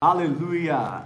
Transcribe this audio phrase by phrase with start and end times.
[0.00, 1.02] Aleluia!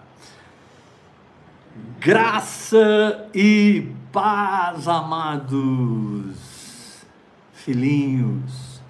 [1.98, 6.37] Graça e paz, amados
[7.55, 8.82] filhinhos,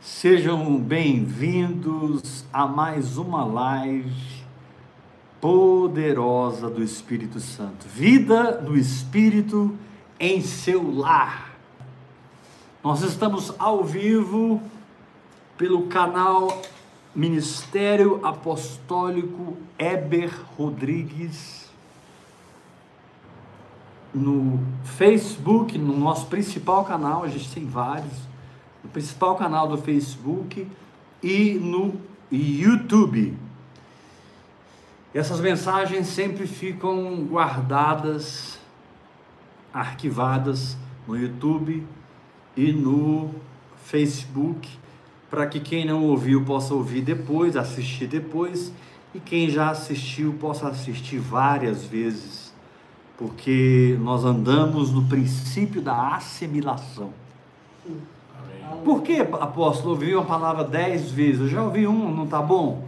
[0.00, 4.46] sejam bem-vindos a mais uma live
[5.42, 7.86] poderosa do Espírito Santo.
[7.86, 9.76] Vida do Espírito
[10.18, 11.54] em seu lar.
[12.82, 14.62] Nós estamos ao vivo
[15.58, 16.62] pelo canal
[17.14, 21.64] Ministério Apostólico Eber Rodrigues
[24.14, 28.12] no Facebook, no nosso principal canal, a gente tem vários,
[28.82, 30.66] no principal canal do Facebook
[31.22, 33.36] e no YouTube.
[35.12, 38.58] Essas mensagens sempre ficam guardadas,
[39.72, 41.86] arquivadas no YouTube
[42.56, 43.34] e no
[43.84, 44.83] Facebook
[45.34, 48.72] para que quem não ouviu possa ouvir depois, assistir depois,
[49.12, 52.54] e quem já assistiu possa assistir várias vezes,
[53.18, 57.10] porque nós andamos no princípio da assimilação.
[57.84, 58.84] Amém.
[58.84, 61.40] Por que, apóstolo, ouvi uma palavra dez vezes?
[61.40, 62.86] Eu já ouvi um, não está bom?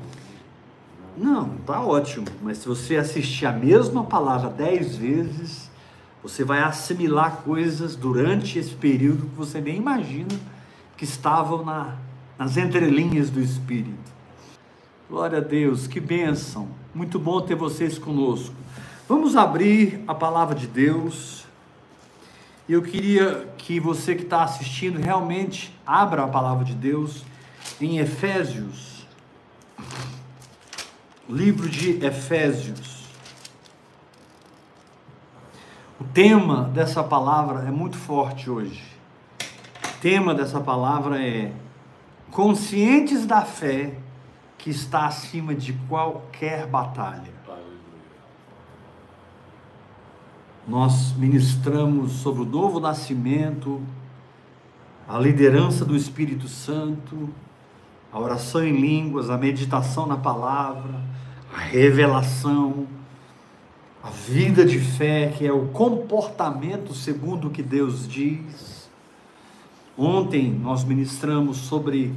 [1.18, 5.68] Não, está ótimo, mas se você assistir a mesma palavra dez vezes,
[6.22, 10.30] você vai assimilar coisas durante esse período que você nem imagina
[10.96, 12.05] que estavam na
[12.38, 14.14] nas entrelinhas do Espírito.
[15.08, 16.68] Glória a Deus, que bênção.
[16.94, 18.54] Muito bom ter vocês conosco.
[19.08, 21.46] Vamos abrir a palavra de Deus.
[22.68, 27.24] Eu queria que você que está assistindo realmente abra a palavra de Deus
[27.80, 29.06] em Efésios,
[31.28, 33.06] livro de Efésios.
[36.00, 38.82] O tema dessa palavra é muito forte hoje.
[39.40, 41.52] O tema dessa palavra é
[42.30, 43.94] conscientes da fé
[44.58, 47.34] que está acima de qualquer batalha.
[50.66, 53.80] Nós ministramos sobre o novo nascimento,
[55.08, 57.28] a liderança do Espírito Santo,
[58.12, 61.00] a oração em línguas, a meditação na palavra,
[61.54, 62.88] a revelação,
[64.02, 68.76] a vida de fé, que é o comportamento segundo o que Deus diz
[69.98, 72.12] Ontem nós ministramos sobre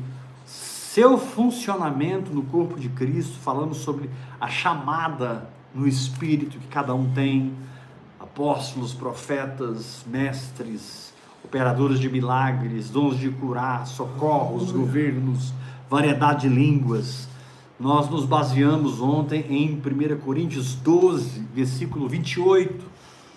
[0.93, 4.09] seu funcionamento no corpo de Cristo, falamos sobre
[4.41, 7.53] a chamada no espírito que cada um tem,
[8.19, 11.13] apóstolos, profetas, mestres,
[11.43, 15.53] operadores de milagres, dons de curar, socorros, governos,
[15.87, 17.29] variedade de línguas.
[17.79, 22.83] Nós nos baseamos ontem em 1 Coríntios 12, versículo 28,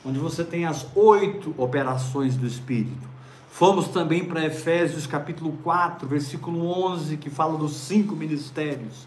[0.06, 3.11] onde você tem as oito operações do Espírito.
[3.52, 9.06] Fomos também para Efésios capítulo 4, versículo 11, que fala dos cinco ministérios: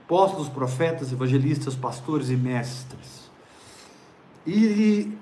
[0.00, 3.30] apóstolos, profetas, evangelistas, pastores e mestres.
[4.44, 5.16] E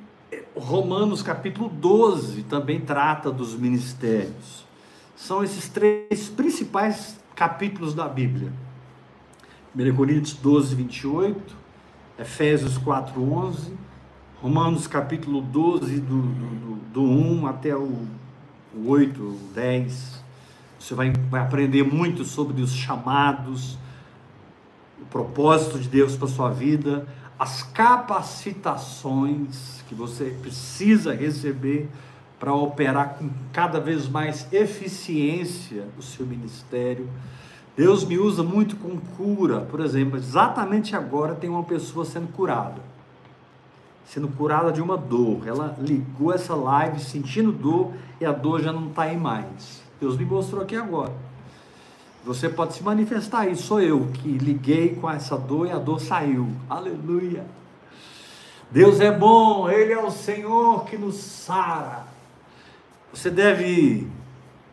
[0.57, 4.65] Romanos capítulo 12 também trata dos ministérios.
[5.15, 8.51] São esses três principais capítulos da Bíblia.
[9.77, 11.55] 1 Coríntios 12, 28,
[12.19, 13.75] Efésios 4, 11,
[14.41, 18.24] Romanos capítulo 12, do, do, do 1 até o
[18.87, 20.23] 8, 10.
[20.79, 23.79] Você vai, vai aprender muito sobre os chamados,
[25.01, 27.09] o propósito de Deus para sua vida,
[27.39, 31.89] as capacitações que você precisa receber
[32.39, 37.09] para operar com cada vez mais eficiência o seu ministério.
[37.77, 42.94] Deus me usa muito com cura, por exemplo, exatamente agora tem uma pessoa sendo curada
[44.05, 45.47] sendo curada de uma dor.
[45.47, 49.83] Ela ligou essa live sentindo dor e a dor já não está aí mais.
[50.01, 51.13] Deus me mostrou aqui agora.
[52.25, 56.01] Você pode se manifestar aí, sou eu que liguei com essa dor e a dor
[56.01, 56.49] saiu.
[56.71, 57.45] Aleluia.
[58.71, 62.07] Deus é bom, Ele é o Senhor que nos sara.
[63.13, 64.09] Você deve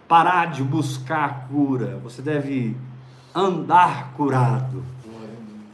[0.07, 2.75] parar de buscar cura, você deve
[3.35, 4.83] andar curado.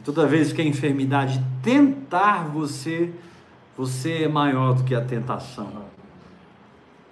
[0.04, 3.12] Toda vez que a enfermidade tentar você,
[3.78, 5.68] você é maior do que a tentação.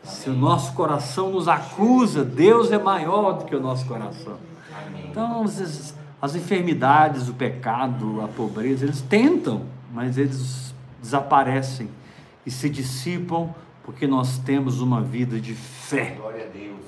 [0.03, 4.37] Se o nosso coração nos acusa, Deus é maior do que o nosso coração.
[5.05, 9.63] Então, as, as enfermidades, o pecado, a pobreza, eles tentam,
[9.95, 11.89] mas eles desaparecem
[12.45, 13.55] e se dissipam
[13.85, 16.17] porque nós temos uma vida de fé.
[16.19, 16.81] Glória a Deus.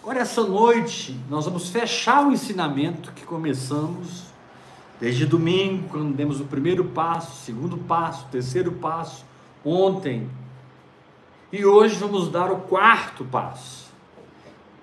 [0.00, 4.27] Agora, essa noite, nós vamos fechar o ensinamento que começamos
[5.00, 9.24] Desde domingo, quando demos o primeiro passo, segundo passo, terceiro passo,
[9.64, 10.28] ontem.
[11.52, 13.92] E hoje vamos dar o quarto passo.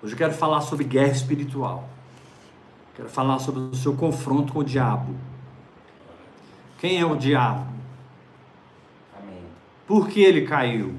[0.01, 1.89] Hoje eu quero falar sobre guerra espiritual.
[2.95, 5.13] Quero falar sobre o seu confronto com o diabo.
[6.79, 7.67] Quem é o diabo?
[9.19, 9.43] Amém.
[9.85, 10.95] Por que ele caiu?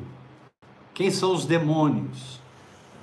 [0.93, 2.39] Quem são os demônios?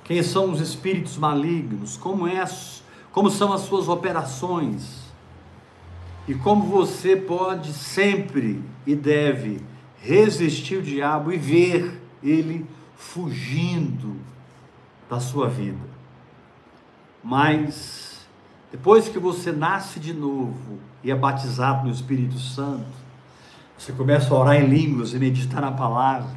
[0.04, 1.96] Quem são os espíritos malignos?
[1.96, 2.44] Como, é,
[3.10, 5.03] como são as suas operações?
[6.26, 9.60] E como você pode sempre e deve
[9.98, 12.66] resistir o diabo e ver ele
[12.96, 14.16] fugindo
[15.08, 15.94] da sua vida.
[17.22, 18.26] Mas
[18.72, 22.86] depois que você nasce de novo e é batizado no Espírito Santo,
[23.78, 26.30] você começa a orar em línguas e meditar na palavra.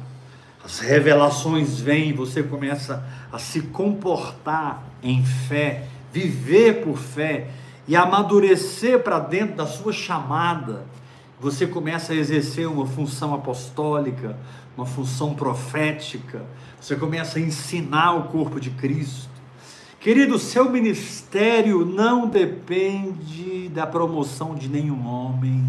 [0.62, 7.48] As revelações vêm, você começa a se comportar em fé, viver por fé
[7.88, 10.84] e amadurecer para dentro da sua chamada.
[11.40, 14.38] Você começa a exercer uma função apostólica,
[14.76, 16.44] uma função profética,
[16.80, 19.28] você começa a ensinar o corpo de Cristo.
[19.98, 25.64] Querido, seu ministério não depende da promoção de nenhum homem.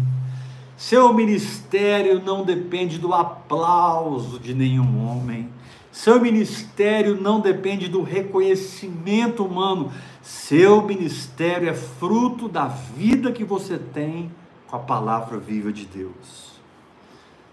[0.76, 5.48] Seu ministério não depende do aplauso de nenhum homem.
[5.90, 9.90] Seu ministério não depende do reconhecimento humano.
[10.30, 14.30] Seu ministério é fruto da vida que você tem
[14.68, 16.52] com a palavra viva de Deus.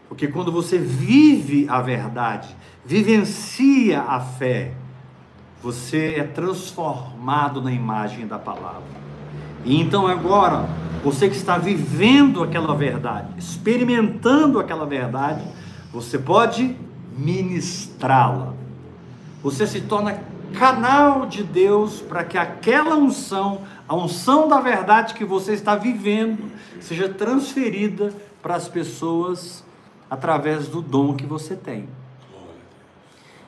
[0.08, 4.74] Porque quando você vive a verdade, vivencia a fé,
[5.60, 8.84] você é transformado na imagem da palavra.
[9.66, 10.70] E então agora,
[11.04, 15.44] você que está vivendo aquela verdade, experimentando aquela verdade,
[15.92, 16.78] você pode
[17.18, 18.54] ministrá-la.
[19.42, 25.26] Você se torna canal de Deus para que aquela unção, a unção da verdade que
[25.26, 29.64] você está vivendo, seja transferida para as pessoas
[30.10, 31.88] através do dom que você tem.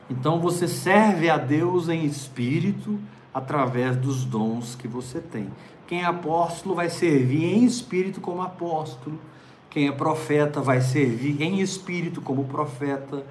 [0.09, 2.99] Então você serve a Deus em espírito
[3.33, 5.49] através dos dons que você tem.
[5.87, 9.19] Quem é apóstolo vai servir em espírito como apóstolo.
[9.69, 13.23] Quem é profeta vai servir em espírito como profeta.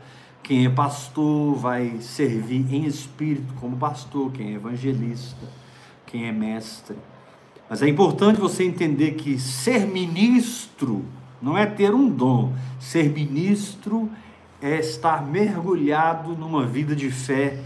[0.48, 4.32] Quem é pastor vai servir em espírito como pastor.
[4.32, 5.46] Quem é evangelista,
[6.06, 6.96] quem é mestre.
[7.68, 11.04] Mas é importante você entender que ser ministro
[11.42, 12.54] não é ter um dom.
[12.80, 14.10] Ser ministro
[14.62, 17.62] é estar mergulhado numa vida de fé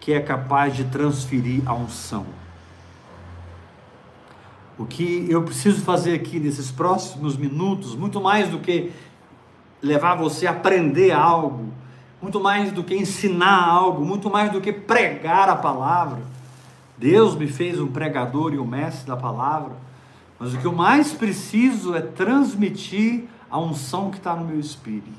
[0.00, 2.24] que é capaz de transferir a unção.
[4.78, 8.90] O que eu preciso fazer aqui nesses próximos minutos, muito mais do que
[9.82, 11.72] levar você a aprender algo,
[12.20, 16.20] muito mais do que ensinar algo, muito mais do que pregar a palavra.
[16.96, 19.72] Deus me fez um pregador e um mestre da palavra
[20.42, 25.12] mas o que eu mais preciso é transmitir a unção que está no meu espírito.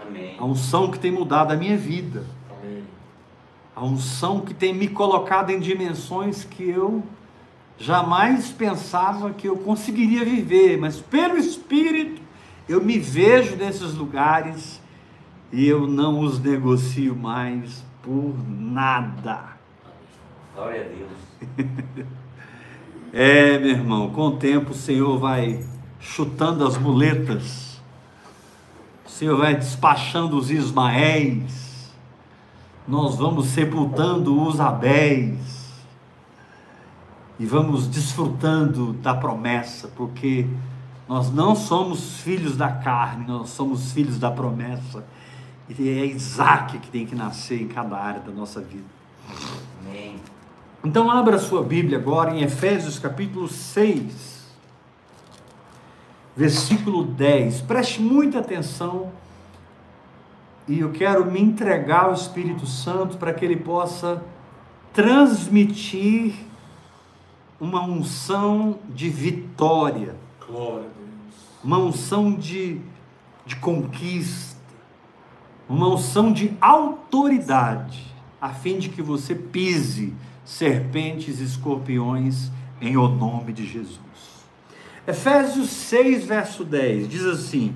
[0.00, 0.36] Amém.
[0.38, 2.24] A unção que tem mudado a minha vida.
[2.50, 2.82] Amém.
[3.76, 7.02] A unção que tem me colocado em dimensões que eu
[7.76, 12.22] jamais pensava que eu conseguiria viver, mas pelo Espírito
[12.70, 14.80] eu me vejo nesses lugares
[15.52, 19.56] e eu não os negocio mais por nada.
[20.54, 22.06] Glória a Deus.
[23.12, 25.66] É, meu irmão, com o tempo o Senhor vai
[25.98, 27.82] chutando as muletas,
[29.04, 31.92] o Senhor vai despachando os Ismaéis,
[32.86, 35.72] nós vamos sepultando os Abéis
[37.36, 40.46] e vamos desfrutando da promessa, porque
[41.10, 45.04] nós não somos filhos da carne, nós somos filhos da promessa.
[45.68, 48.84] E é Isaac que tem que nascer em cada área da nossa vida.
[49.80, 50.14] Amém.
[50.84, 54.46] Então abra sua Bíblia agora em Efésios capítulo 6,
[56.36, 57.62] versículo 10.
[57.62, 59.10] Preste muita atenção
[60.68, 64.22] e eu quero me entregar ao Espírito Santo para que ele possa
[64.92, 66.34] transmitir
[67.60, 70.14] uma unção de vitória.
[70.46, 70.99] Glória.
[71.62, 72.80] Uma unção de,
[73.44, 74.60] de conquista,
[75.68, 78.04] uma unção de autoridade,
[78.40, 80.14] a fim de que você pise
[80.44, 82.50] serpentes e escorpiões
[82.80, 83.98] em o nome de Jesus.
[85.06, 87.74] Efésios 6, verso 10 diz assim: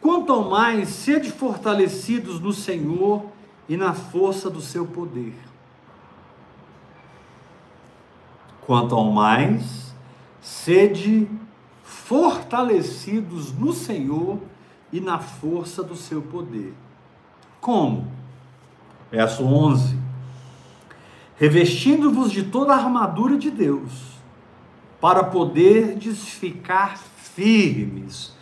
[0.00, 3.26] Quanto ao mais, sede fortalecidos no Senhor
[3.68, 5.34] e na força do seu poder.
[8.66, 9.94] Quanto ao mais,
[10.40, 11.45] sede fortalecidos
[13.52, 14.38] no Senhor
[14.92, 16.74] e na força do seu poder.
[17.60, 18.10] Como?
[19.10, 20.06] Verso 11
[21.36, 24.16] revestindo-vos de toda a armadura de Deus,
[25.00, 28.34] para poderdes ficar firmes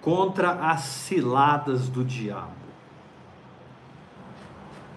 [0.00, 2.62] contra as ciladas do diabo.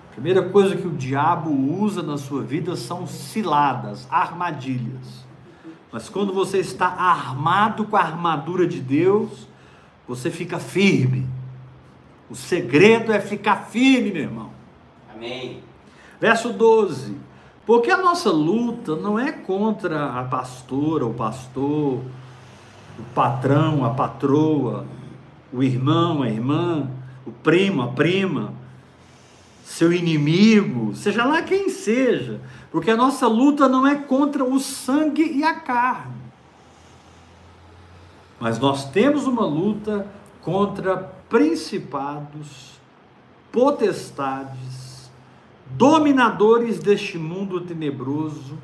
[0.09, 5.24] A primeira coisa que o diabo usa na sua vida são ciladas, armadilhas.
[5.95, 9.47] Mas quando você está armado com a armadura de Deus,
[10.05, 11.25] você fica firme.
[12.29, 14.49] O segredo é ficar firme, meu irmão.
[15.15, 15.63] Amém.
[16.19, 17.15] Verso 12.
[17.65, 22.01] Porque a nossa luta não é contra a pastora, o pastor,
[22.99, 24.85] o patrão, a patroa,
[25.53, 26.89] o irmão, a irmã,
[27.25, 28.53] o primo, a prima,
[29.63, 32.41] seu inimigo, seja lá quem seja,
[32.75, 36.11] porque a nossa luta não é contra o sangue e a carne.
[38.37, 40.05] Mas nós temos uma luta
[40.41, 42.77] contra principados,
[43.49, 45.09] potestades,
[45.67, 48.57] dominadores deste mundo tenebroso,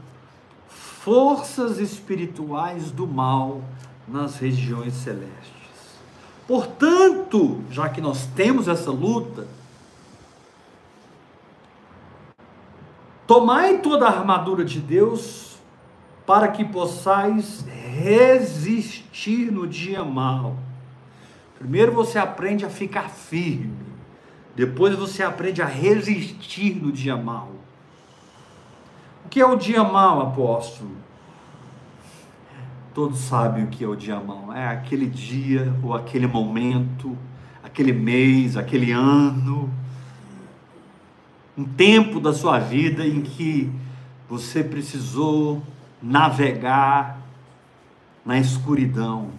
[0.68, 3.62] forças espirituais do mal
[4.06, 5.54] nas regiões celestes.
[6.46, 9.48] Portanto, já que nós temos essa luta,
[13.32, 15.58] tomai toda a armadura de Deus
[16.28, 20.58] para que possais resistir no dia mal.
[21.58, 23.86] Primeiro você aprende a ficar firme,
[24.54, 27.52] depois você aprende a resistir no dia mal.
[29.26, 30.92] O que é o dia mal, apóstolo?
[32.94, 34.52] Todos sabem o que é o dia mal.
[34.54, 37.18] É aquele dia ou aquele momento,
[37.64, 39.72] aquele mês, aquele ano,
[41.58, 43.72] um tempo da sua vida em que
[44.30, 45.62] você precisou
[46.02, 47.20] navegar
[48.26, 49.32] na escuridão,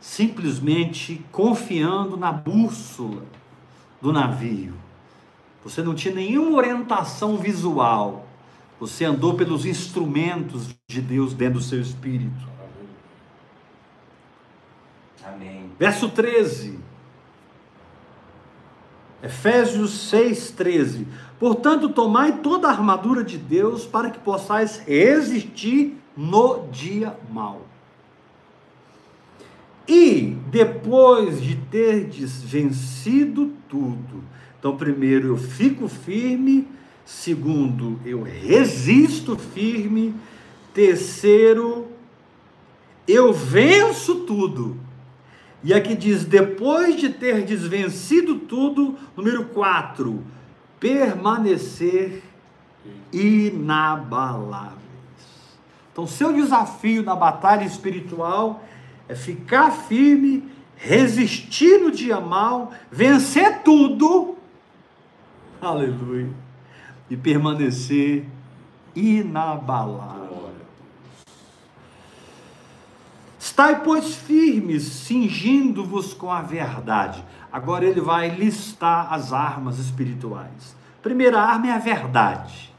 [0.00, 3.24] simplesmente confiando na bússola
[4.00, 4.74] do navio.
[5.64, 8.26] Você não tinha nenhuma orientação visual.
[8.80, 12.50] Você andou pelos instrumentos de Deus dentro do seu espírito.
[15.24, 15.70] Amém.
[15.78, 16.80] Verso 13.
[19.22, 21.06] Efésios 6, 13.
[21.38, 27.66] Portanto, tomai toda a armadura de Deus para que possais resistir no dia mau.
[29.86, 34.22] E depois de terdes vencido tudo,
[34.62, 36.68] então, primeiro, eu fico firme.
[37.04, 40.14] Segundo, eu resisto firme.
[40.72, 41.88] Terceiro,
[43.08, 44.76] eu venço tudo.
[45.64, 50.22] E aqui diz: depois de ter desvencido tudo, número 4,
[50.80, 52.22] permanecer
[53.12, 54.82] inabaláveis.
[55.92, 58.64] Então, seu desafio na batalha espiritual
[59.08, 64.36] é ficar firme, resistir no dia mal, vencer tudo,
[65.60, 66.30] aleluia,
[67.10, 68.26] e permanecer
[68.96, 70.21] inabalável.
[73.52, 77.22] Estai, pois, firmes, cingindo-vos com a verdade.
[77.52, 80.74] Agora ele vai listar as armas espirituais.
[81.02, 82.74] Primeira arma é a verdade.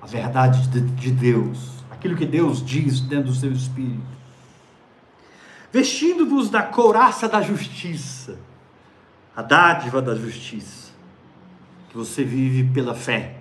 [0.00, 1.82] A verdade de Deus.
[1.90, 4.00] Aquilo que Deus diz dentro do seu espírito.
[5.72, 8.38] Vestindo-vos da couraça da justiça.
[9.34, 10.92] A dádiva da justiça.
[11.88, 13.40] Que você vive pela fé.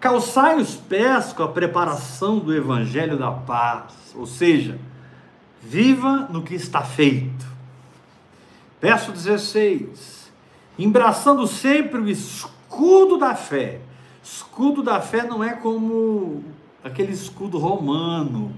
[0.00, 4.78] Calçai os pés com a preparação do evangelho da paz, ou seja,
[5.62, 7.46] viva no que está feito.
[8.80, 10.30] Verso 16:
[10.78, 13.80] embraçando sempre o escudo da fé.
[14.22, 16.44] Escudo da fé não é como
[16.84, 18.52] aquele escudo romano.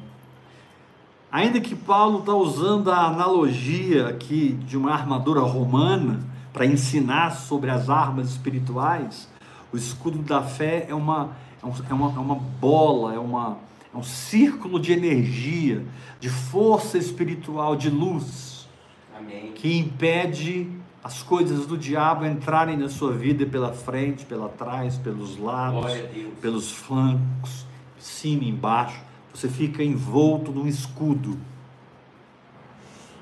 [1.30, 6.20] Ainda que Paulo está usando a analogia aqui de uma armadura romana
[6.52, 9.28] para ensinar sobre as armas espirituais,
[9.72, 13.58] o escudo da fé é uma, é, é, uma, é uma bola, é, uma,
[13.92, 15.84] é um círculo de energia,
[16.18, 18.68] de força espiritual, de luz,
[19.16, 19.52] Amém.
[19.52, 20.70] que impede
[21.02, 25.92] as coisas do diabo entrarem na sua vida pela frente, pela trás, pelos lados,
[26.40, 27.64] pelos flancos,
[27.98, 29.00] cima e embaixo.
[29.32, 31.38] Você fica envolto num escudo.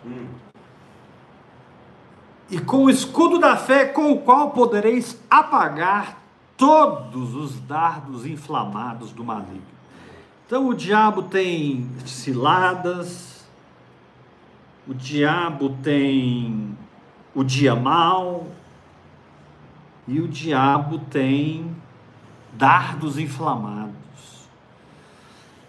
[0.04, 0.46] Hum
[2.50, 6.22] e com o escudo da fé com o qual podereis apagar
[6.56, 9.62] todos os dardos inflamados do maligno.
[10.46, 13.44] Então o diabo tem ciladas,
[14.86, 16.76] o diabo tem
[17.34, 18.46] o dia mal,
[20.06, 21.74] e o diabo tem
[22.52, 23.96] dardos inflamados.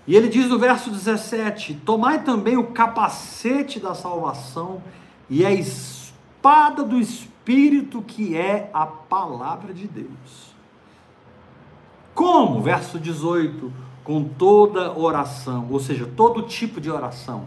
[0.05, 4.81] E ele diz no verso 17: Tomai também o capacete da salvação
[5.29, 10.46] e a espada do Espírito, que é a palavra de Deus.
[12.17, 12.61] Como?
[12.63, 13.71] Verso 18:
[14.03, 17.45] com toda oração, ou seja, todo tipo de oração.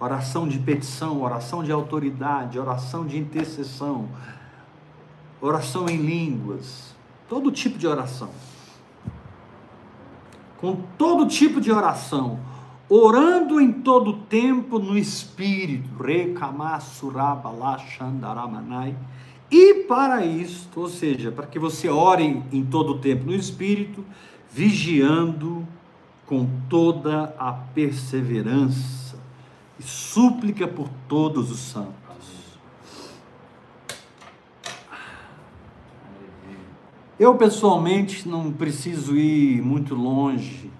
[0.00, 4.08] Oração de petição, oração de autoridade, oração de intercessão,
[5.40, 6.92] oração em línguas,
[7.28, 8.30] todo tipo de oração.
[10.60, 12.40] com todo tipo de oração,
[12.88, 15.88] orando em todo tempo no Espírito,
[19.50, 24.04] e para isto, ou seja, para que você ore em todo o tempo no Espírito,
[24.52, 25.66] vigiando
[26.26, 29.18] com toda a perseverança
[29.78, 31.98] e súplica por todos os santos.
[37.18, 40.70] Eu pessoalmente não preciso ir muito longe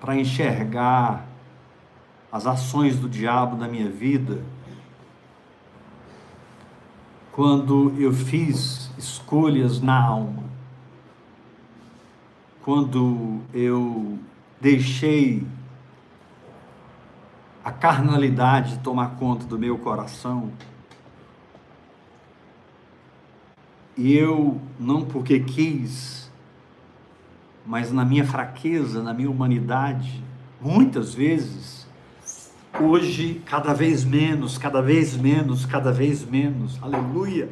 [0.00, 1.26] para enxergar
[2.30, 4.42] as ações do diabo na minha vida.
[7.36, 10.42] Quando eu fiz escolhas na alma,
[12.62, 14.18] quando eu
[14.58, 15.46] deixei
[17.62, 20.50] a carnalidade tomar conta do meu coração,
[23.98, 26.32] e eu, não porque quis,
[27.66, 30.24] mas na minha fraqueza, na minha humanidade,
[30.58, 31.85] muitas vezes,
[32.82, 37.48] hoje, cada vez menos, cada vez menos, cada vez menos, aleluia.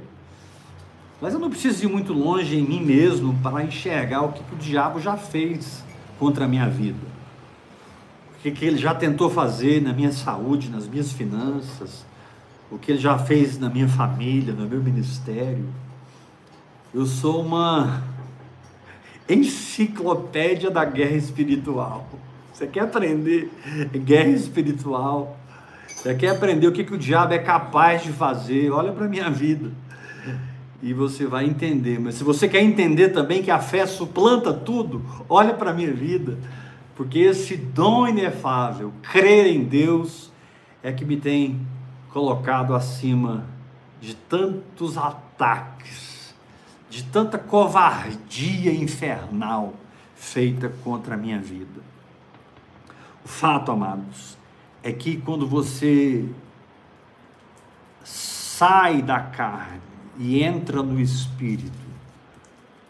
[1.21, 4.57] Mas eu não preciso ir muito longe em mim mesmo para enxergar o que, o
[4.59, 5.83] diabo já fez
[6.19, 7.15] contra a minha vida.
[8.39, 12.05] O que, ele já tentou fazer na minha saúde, nas minhas finanças,
[12.71, 15.67] o que ele já fez na minha família, no meu ministério.
[16.93, 18.03] Eu sou uma
[19.29, 22.07] enciclopédia da guerra espiritual.
[22.55, 23.51] Você quer aprender
[23.93, 25.37] guerra espiritual?
[25.89, 28.71] Você quer aprender o que, que o diabo é capaz de fazer?
[28.71, 29.73] Olha para a minha vida
[30.81, 31.99] e você vai entender.
[31.99, 35.93] Mas se você quer entender também que a fé suplanta tudo, olha para a minha
[35.93, 36.39] vida,
[36.95, 40.31] porque esse dom inefável, crer em Deus,
[40.81, 41.67] é que me tem
[42.11, 43.47] colocado acima
[44.01, 46.33] de tantos ataques,
[46.89, 49.75] de tanta covardia infernal
[50.15, 51.94] feita contra a minha vida.
[53.25, 54.37] O fato, amados,
[54.83, 56.29] é que quando você
[58.03, 59.85] sai da carne,
[60.19, 61.85] e entra no espírito.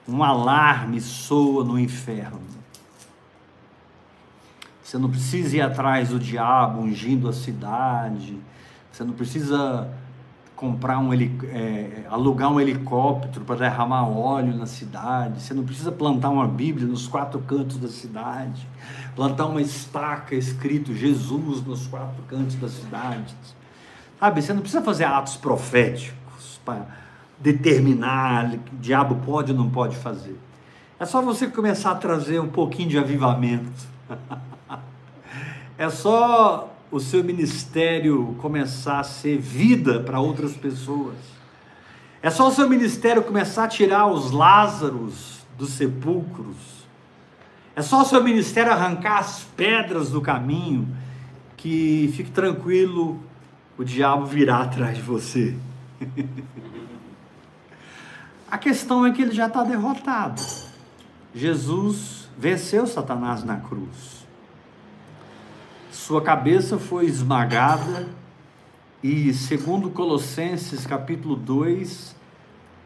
[0.07, 2.41] Um alarme soa no inferno.
[4.83, 8.39] Você não precisa ir atrás do diabo ungindo a cidade.
[8.93, 9.91] Você não precisa
[10.55, 15.43] comprar um é, alugar um helicóptero para derramar óleo na cidade.
[15.43, 18.69] Você não precisa plantar uma Bíblia nos quatro cantos da cidade.
[19.15, 23.35] Plantar uma estaca escrito Jesus nos quatro cantos da cidade.
[24.19, 24.43] Sabe?
[24.43, 26.87] Você não precisa fazer atos proféticos para
[27.39, 30.39] determinar que o diabo pode ou não pode fazer.
[30.99, 33.71] É só você começar a trazer um pouquinho de avivamento.
[35.77, 41.17] é só o seu ministério começar a ser vida para outras pessoas.
[42.23, 46.57] É só o seu ministério começar a tirar os Lázaros dos sepulcros.
[47.77, 50.87] É só o seu ministério arrancar as pedras do caminho,
[51.57, 53.21] que fique tranquilo,
[53.77, 55.57] o diabo virá atrás de você.
[58.49, 60.41] A questão é que ele já está derrotado.
[61.35, 64.25] Jesus venceu Satanás na cruz.
[65.91, 68.07] Sua cabeça foi esmagada
[69.03, 72.15] e, segundo Colossenses capítulo 2,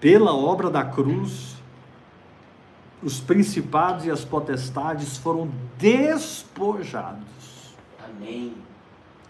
[0.01, 1.58] pela obra da cruz,
[3.03, 7.75] os principados e as potestades foram despojados.
[8.05, 8.55] Amém.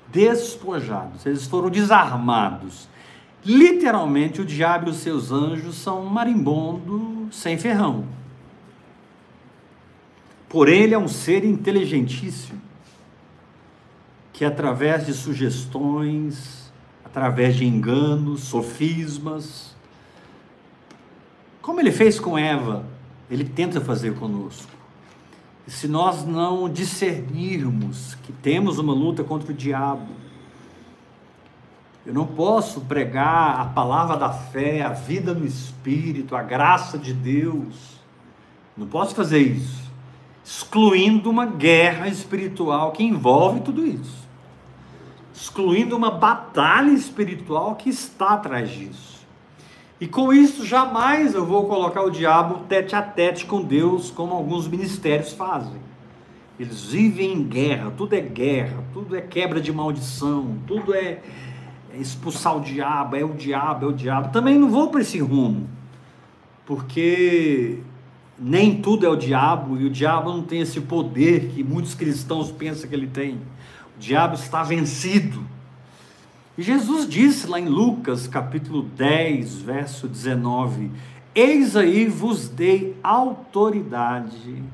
[0.09, 2.89] Despojados, eles foram desarmados.
[3.45, 8.07] Literalmente, o diabo e os seus anjos são um marimbondo sem ferrão.
[10.49, 12.61] Porém, ele é um ser inteligentíssimo,
[14.33, 16.73] que através de sugestões,
[17.05, 19.77] através de enganos, sofismas,
[21.61, 22.87] como ele fez com Eva,
[23.31, 24.71] ele tenta fazer conosco.
[25.67, 30.09] E se nós não discernirmos que temos uma luta contra o diabo,
[32.07, 37.12] eu não posso pregar a palavra da fé, a vida no Espírito, a graça de
[37.12, 37.99] Deus.
[38.75, 39.83] Não posso fazer isso.
[40.43, 44.27] Excluindo uma guerra espiritual que envolve tudo isso.
[45.35, 49.18] Excluindo uma batalha espiritual que está atrás disso.
[50.01, 54.33] E com isso, jamais eu vou colocar o diabo tete a tete com Deus, como
[54.33, 55.81] alguns ministérios fazem.
[56.59, 61.21] Eles vivem em guerra, tudo é guerra, tudo é quebra de maldição, tudo é
[61.95, 64.33] expulsar o diabo, é o diabo, é o diabo.
[64.33, 65.69] Também não vou para esse rumo,
[66.65, 67.79] porque
[68.39, 72.53] nem tudo é o diabo e o diabo não tem esse poder que muitos cristãos
[72.53, 73.35] pensam que ele tem.
[73.97, 75.45] O diabo está vencido.
[76.61, 80.90] Jesus disse lá em Lucas capítulo 10, verso 19:
[81.33, 84.64] Eis aí vos dei autoridade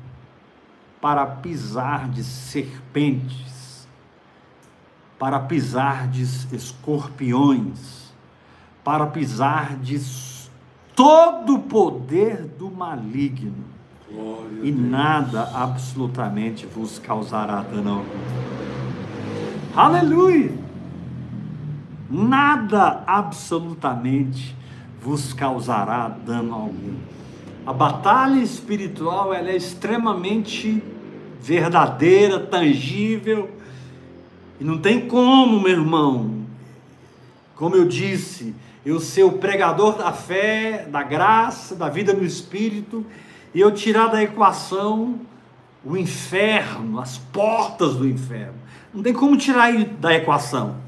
[0.99, 3.87] para pisar de serpentes,
[5.19, 8.11] para pisar de escorpiões,
[8.83, 10.01] para pisar de
[10.95, 13.63] todo o poder do maligno.
[14.63, 18.09] E nada absolutamente vos causará dano algum.
[19.75, 20.64] Aleluia!
[22.15, 24.55] Nada absolutamente
[25.01, 26.95] vos causará dano algum.
[27.65, 30.81] A batalha espiritual ela é extremamente
[31.41, 33.49] verdadeira, tangível,
[34.61, 36.45] e não tem como, meu irmão.
[37.53, 43.05] Como eu disse, eu ser o pregador da fé, da graça, da vida no espírito,
[43.53, 45.19] e eu tirar da equação
[45.83, 48.55] o inferno, as portas do inferno.
[48.93, 50.84] Não tem como tirar da equação.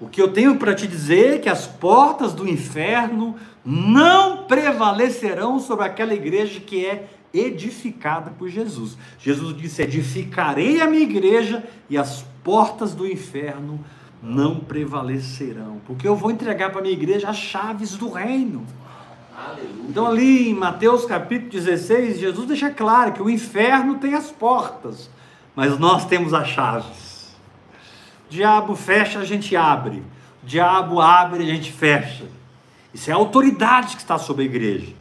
[0.00, 3.34] O que eu tenho para te dizer é que as portas do inferno
[3.64, 8.96] não prevalecerão sobre aquela igreja que é edificada por Jesus.
[9.18, 13.84] Jesus disse: Edificarei a minha igreja e as portas do inferno
[14.22, 18.64] não prevalecerão, porque eu vou entregar para a minha igreja as chaves do reino.
[19.36, 19.84] Aleluia.
[19.88, 25.10] Então, ali em Mateus capítulo 16, Jesus deixa claro que o inferno tem as portas,
[25.54, 27.07] mas nós temos as chaves.
[28.28, 30.02] Diabo fecha, a gente abre.
[30.42, 32.24] Diabo abre, a gente fecha.
[32.92, 34.94] Isso é a autoridade que está sobre a igreja.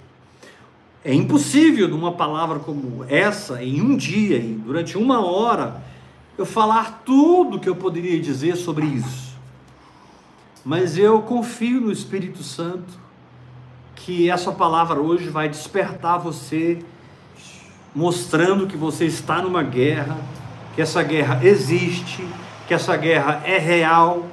[1.03, 5.81] É impossível, numa palavra como essa, em um dia, durante uma hora,
[6.37, 9.35] eu falar tudo que eu poderia dizer sobre isso.
[10.65, 13.07] Mas eu confio no Espírito Santo
[13.95, 16.79] que essa palavra hoje vai despertar você,
[17.95, 20.17] mostrando que você está numa guerra,
[20.75, 22.27] que essa guerra existe,
[22.67, 24.27] que essa guerra é real.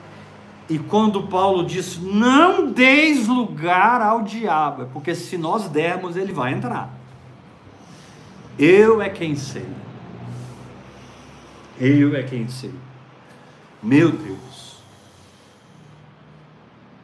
[0.69, 6.33] E quando Paulo diz: não deis lugar ao diabo, é porque se nós dermos, ele
[6.33, 6.91] vai entrar.
[8.59, 9.67] Eu é quem sei.
[11.79, 12.73] Eu é quem sei.
[13.83, 14.79] Meu Deus.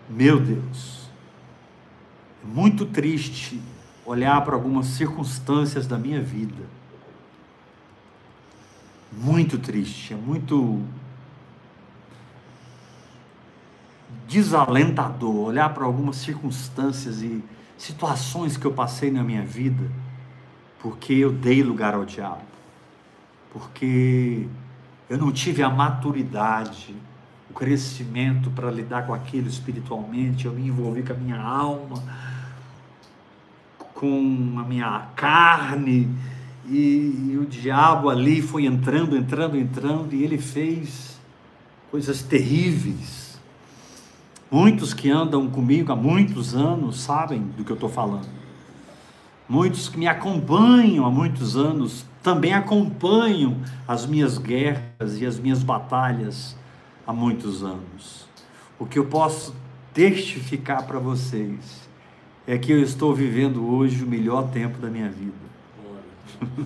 [0.08, 1.08] Meu Deus.
[2.42, 3.60] É muito triste
[4.06, 6.64] olhar para algumas circunstâncias da minha vida.
[9.12, 10.82] Muito triste, é muito
[14.30, 17.42] desalentador olhar para algumas circunstâncias e
[17.76, 19.90] situações que eu passei na minha vida,
[20.78, 22.42] porque eu dei lugar ao diabo,
[23.52, 24.46] porque
[25.08, 26.94] eu não tive a maturidade,
[27.50, 32.00] o crescimento para lidar com aquilo espiritualmente, eu me envolvi com a minha alma,
[33.92, 36.08] com a minha carne,
[36.66, 41.18] e, e o diabo ali foi entrando, entrando, entrando, e ele fez
[41.90, 43.29] coisas terríveis
[44.50, 48.28] Muitos que andam comigo há muitos anos sabem do que eu estou falando.
[49.48, 55.62] Muitos que me acompanham há muitos anos também acompanham as minhas guerras e as minhas
[55.62, 56.56] batalhas
[57.06, 58.28] há muitos anos.
[58.78, 59.54] O que eu posso
[59.94, 61.88] testificar para vocês
[62.46, 65.32] é que eu estou vivendo hoje o melhor tempo da minha vida.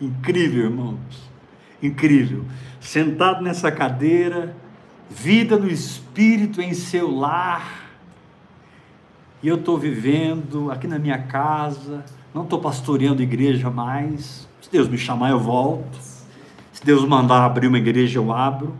[0.00, 1.30] Incrível, irmãos.
[1.82, 2.44] Incrível.
[2.80, 4.56] Sentado nessa cadeira,
[5.12, 7.90] vida no espírito em seu lar.
[9.42, 14.48] E eu estou vivendo aqui na minha casa, não estou pastoreando igreja mais.
[14.60, 15.98] Se Deus me chamar, eu volto.
[16.72, 18.74] Se Deus mandar abrir uma igreja, eu abro.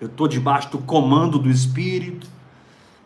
[0.00, 2.26] Eu estou debaixo do comando do Espírito,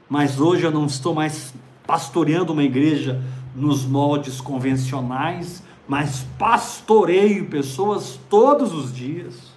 [0.08, 1.52] mas hoje eu não estou mais
[1.86, 3.20] pastoreando uma igreja
[3.54, 9.54] nos moldes convencionais, mas pastoreio pessoas todos os dias.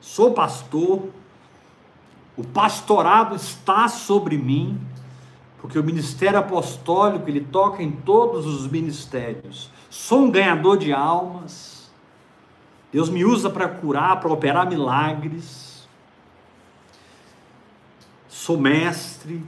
[0.00, 1.08] Sou pastor,
[2.36, 4.80] o pastorado está sobre mim,
[5.60, 9.70] porque o ministério apostólico ele toca em todos os ministérios.
[9.90, 11.90] Sou um ganhador de almas.
[12.90, 15.86] Deus me usa para curar, para operar milagres.
[18.28, 19.42] Sou mestre.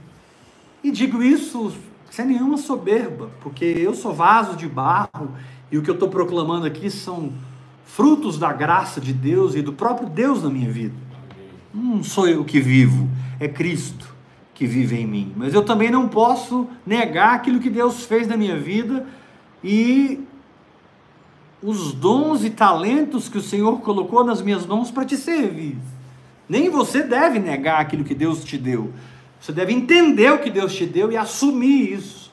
[0.83, 1.73] E digo isso
[2.09, 5.35] sem nenhuma soberba, porque eu sou vaso de barro
[5.69, 7.33] e o que eu estou proclamando aqui são
[7.83, 11.04] frutos da graça de Deus e do próprio Deus na minha vida.
[11.75, 14.15] Não sou eu que vivo, é Cristo
[14.53, 15.33] que vive em mim.
[15.35, 19.05] Mas eu também não posso negar aquilo que Deus fez na minha vida
[19.61, 20.23] e
[21.61, 25.77] os dons e talentos que o Senhor colocou nas minhas mãos para te servir.
[26.47, 28.93] Nem você deve negar aquilo que Deus te deu.
[29.41, 32.31] Você deve entender o que Deus te deu e assumir isso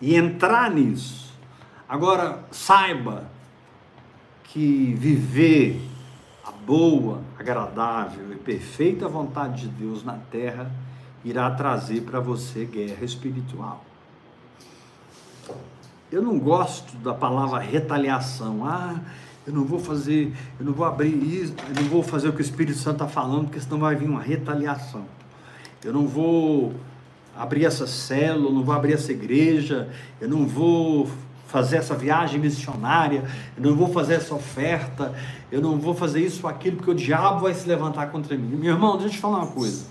[0.00, 1.34] e entrar nisso.
[1.88, 3.28] Agora, saiba
[4.44, 5.80] que viver
[6.64, 10.70] boa, agradável e perfeita vontade de Deus na terra
[11.22, 13.84] irá trazer para você guerra espiritual.
[16.10, 18.66] Eu não gosto da palavra retaliação.
[18.66, 18.98] Ah,
[19.46, 22.40] eu não vou fazer, eu não vou abrir isso, eu não vou fazer o que
[22.40, 25.04] o Espírito Santo está falando, porque senão vai vir uma retaliação.
[25.82, 26.74] Eu não vou
[27.36, 31.10] abrir essa célula, eu não vou abrir essa igreja, eu não vou
[31.54, 33.22] fazer essa viagem missionária,
[33.56, 35.14] eu não vou fazer essa oferta,
[35.52, 38.56] eu não vou fazer isso ou aquilo, porque o diabo vai se levantar contra mim.
[38.56, 39.86] Meu irmão, deixa eu te falar uma coisa.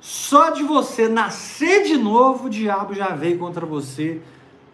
[0.00, 4.22] Só de você nascer de novo, o diabo já veio contra você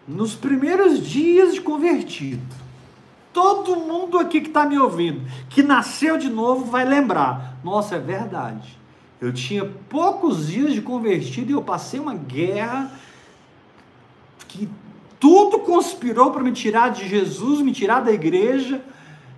[0.07, 2.55] nos primeiros dias de convertido.
[3.33, 7.99] Todo mundo aqui que está me ouvindo, que nasceu de novo, vai lembrar: nossa, é
[7.99, 8.77] verdade.
[9.19, 12.91] Eu tinha poucos dias de convertido e eu passei uma guerra
[14.47, 14.69] que
[15.21, 18.81] tudo conspirou para me tirar de Jesus, me tirar da igreja,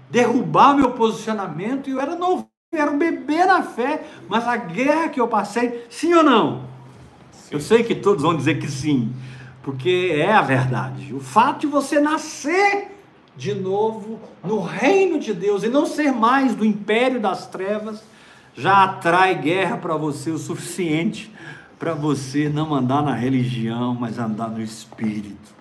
[0.10, 1.90] derrubar meu posicionamento.
[1.90, 5.28] E eu era novo, eu era um bebê na fé, mas a guerra que eu
[5.28, 6.62] passei, sim ou não?
[7.34, 7.50] Sim.
[7.52, 9.14] Eu sei que todos vão dizer que sim,
[9.62, 11.14] porque é a verdade.
[11.14, 12.98] O fato de você nascer
[13.36, 18.02] de novo no reino de Deus e não ser mais do império das trevas,
[18.56, 21.30] já atrai guerra para você o suficiente
[21.78, 25.54] para você não andar na religião, mas andar no espírito.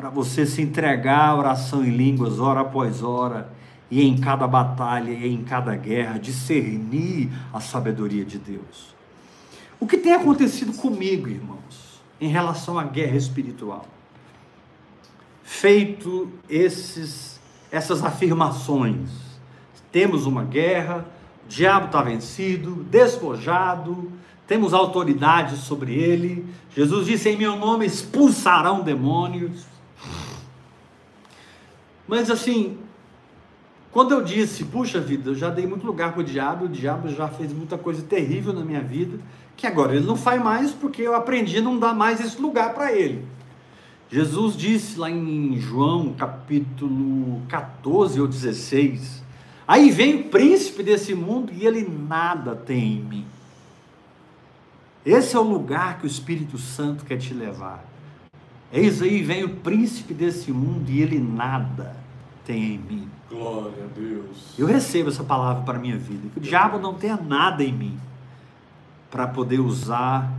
[0.00, 3.52] Para você se entregar à oração em línguas, hora após hora,
[3.90, 8.94] e em cada batalha e em cada guerra, discernir a sabedoria de Deus.
[9.78, 13.86] O que tem acontecido comigo, irmãos, em relação à guerra espiritual?
[15.50, 17.38] feito esses,
[17.70, 19.10] essas afirmações.
[19.92, 21.04] Temos uma guerra,
[21.44, 24.10] o diabo está vencido, despojado,
[24.46, 26.46] temos autoridade sobre ele.
[26.74, 29.69] Jesus disse: Em meu nome expulsarão demônios.
[32.10, 32.76] Mas assim,
[33.92, 37.08] quando eu disse, puxa vida, eu já dei muito lugar para o diabo, o diabo
[37.08, 39.16] já fez muita coisa terrível na minha vida,
[39.56, 42.74] que agora ele não faz mais porque eu aprendi a não dar mais esse lugar
[42.74, 43.24] para ele.
[44.10, 49.22] Jesus disse lá em João capítulo 14 ou 16:
[49.68, 53.26] Aí vem o príncipe desse mundo e ele nada tem em mim.
[55.06, 57.84] Esse é o lugar que o Espírito Santo quer te levar.
[58.72, 61.99] Eis aí vem o príncipe desse mundo e ele nada
[62.44, 63.08] tem em mim.
[63.28, 64.54] Glória a Deus.
[64.58, 66.28] Eu recebo essa palavra para a minha vida.
[66.32, 67.98] Que o diabo não tenha nada em mim
[69.10, 70.32] para poder usar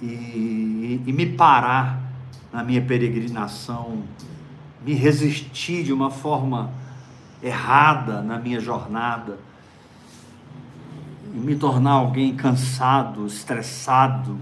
[0.00, 2.00] e, e me parar
[2.52, 4.02] na minha peregrinação,
[4.84, 6.70] me resistir de uma forma
[7.42, 9.38] errada na minha jornada,
[11.34, 14.38] e me tornar alguém cansado, estressado,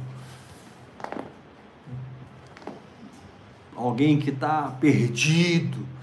[3.74, 5.93] alguém que está perdido.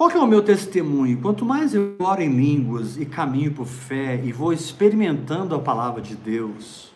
[0.00, 1.20] Qual que é o meu testemunho?
[1.20, 6.00] Quanto mais eu oro em línguas e caminho por fé e vou experimentando a palavra
[6.00, 6.90] de Deus,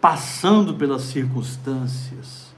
[0.00, 2.54] passando pelas circunstâncias,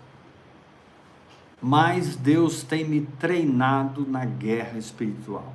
[1.59, 5.55] mas Deus tem me treinado na guerra espiritual.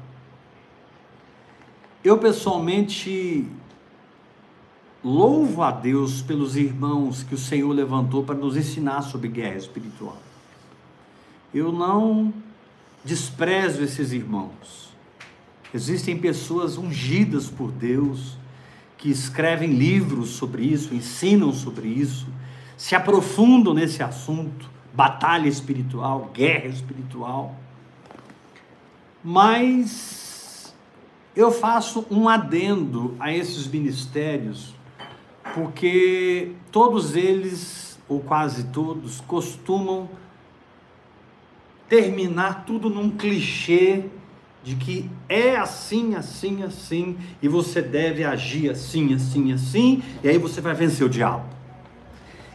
[2.04, 3.48] Eu pessoalmente
[5.04, 10.18] louvo a Deus pelos irmãos que o Senhor levantou para nos ensinar sobre guerra espiritual.
[11.54, 12.34] Eu não
[13.08, 14.94] desprezo esses irmãos.
[15.74, 18.38] Existem pessoas ungidas por Deus
[18.98, 22.28] que escrevem livros sobre isso, ensinam sobre isso,
[22.76, 27.56] se aprofundam nesse assunto, batalha espiritual, guerra espiritual.
[29.24, 30.76] Mas
[31.36, 34.76] eu faço um adendo a esses ministérios,
[35.54, 40.10] porque todos eles, ou quase todos, costumam
[41.90, 44.06] terminar tudo num clichê
[44.64, 50.38] de que é assim, assim, assim, e você deve agir assim, assim, assim, e aí
[50.38, 51.46] você vai vencer o diabo.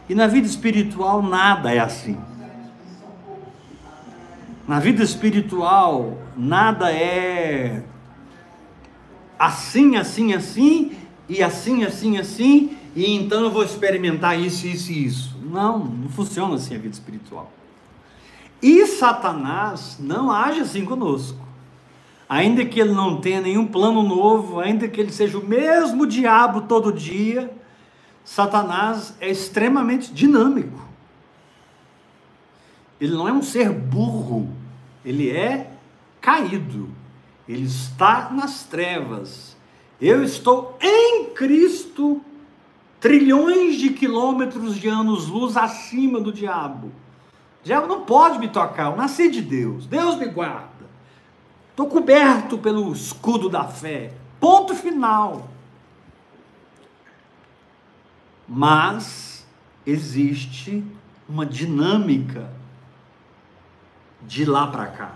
[0.07, 2.17] E na vida espiritual nada é assim.
[4.67, 7.83] Na vida espiritual nada é
[9.39, 10.91] assim, assim, assim,
[11.27, 15.37] e assim, assim, assim, e então eu vou experimentar isso, isso e isso.
[15.41, 17.51] Não, não funciona assim a vida espiritual.
[18.63, 21.43] E Satanás não age assim conosco
[22.33, 26.61] ainda que ele não tenha nenhum plano novo, ainda que ele seja o mesmo diabo
[26.61, 27.55] todo dia,
[28.25, 30.81] Satanás é extremamente dinâmico.
[32.99, 34.49] Ele não é um ser burro,
[35.05, 35.71] ele é
[36.19, 36.89] caído,
[37.47, 39.55] ele está nas trevas.
[40.01, 42.19] Eu estou em Cristo,
[42.99, 46.91] trilhões de quilômetros de anos-luz acima do diabo.
[47.63, 50.67] Diabo não pode me tocar, eu nasci de Deus, Deus me guarda.
[51.69, 54.13] Estou coberto pelo escudo da fé.
[54.39, 55.49] Ponto final.
[58.47, 59.45] Mas
[59.85, 60.83] existe
[61.27, 62.51] uma dinâmica
[64.21, 65.15] de lá para cá.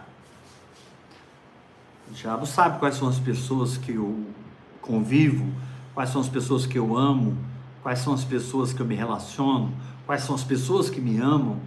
[2.10, 4.26] O diabo sabe quais são as pessoas que eu
[4.82, 5.52] convivo,
[5.94, 7.38] quais são as pessoas que eu amo,
[7.84, 9.74] quais são as pessoas que eu me relaciono,
[10.06, 11.60] quais são as pessoas que me amam,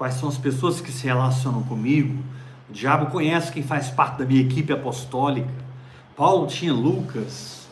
[0.00, 2.24] quais são as pessoas que se relacionam comigo.
[2.70, 5.52] O diabo conhece quem faz parte da minha equipe apostólica.
[6.16, 7.68] Paulo tinha Lucas,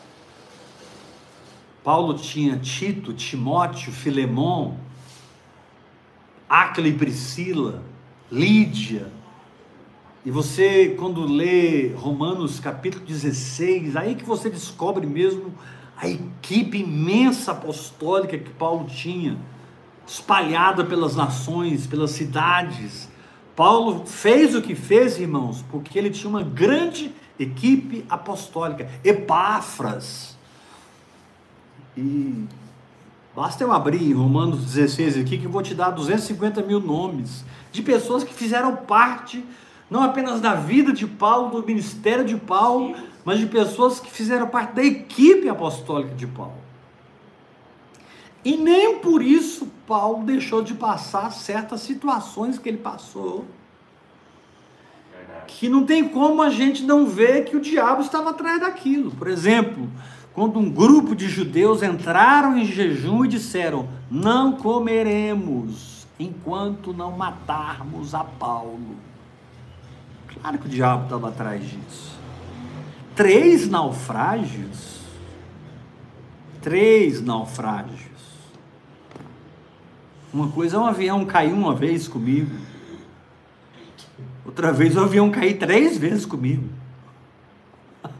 [1.83, 4.77] Paulo tinha Tito, Timóteo, Filemão,
[6.47, 7.81] Áquila e Priscila,
[8.31, 9.11] Lídia.
[10.23, 15.51] E você, quando lê Romanos capítulo 16, aí que você descobre mesmo
[15.97, 19.35] a equipe imensa apostólica que Paulo tinha,
[20.09, 23.07] espalhada pelas nações, pelas cidades.
[23.55, 30.35] Paulo fez o que fez, irmãos, porque ele tinha uma grande equipe apostólica, Epáfras.
[31.95, 32.45] E
[33.35, 37.45] basta eu abrir em Romanos 16 aqui que eu vou te dar 250 mil nomes
[37.71, 39.45] de pessoas que fizeram parte
[39.89, 42.95] não apenas da vida de Paulo, do ministério de Paulo,
[43.25, 46.68] mas de pessoas que fizeram parte da equipe apostólica de Paulo.
[48.43, 53.45] E nem por isso Paulo deixou de passar certas situações que ele passou.
[55.47, 59.11] Que não tem como a gente não ver que o diabo estava atrás daquilo.
[59.11, 59.89] Por exemplo,
[60.33, 68.13] quando um grupo de judeus entraram em jejum e disseram: Não comeremos enquanto não matarmos
[68.13, 68.95] a Paulo.
[70.27, 72.17] Claro que o diabo estava atrás disso.
[73.15, 74.99] Três naufrágios.
[76.61, 78.08] Três naufrágios.
[80.31, 82.55] Uma coisa é um avião cair uma vez comigo.
[84.45, 86.69] Outra vez o avião cair três vezes comigo.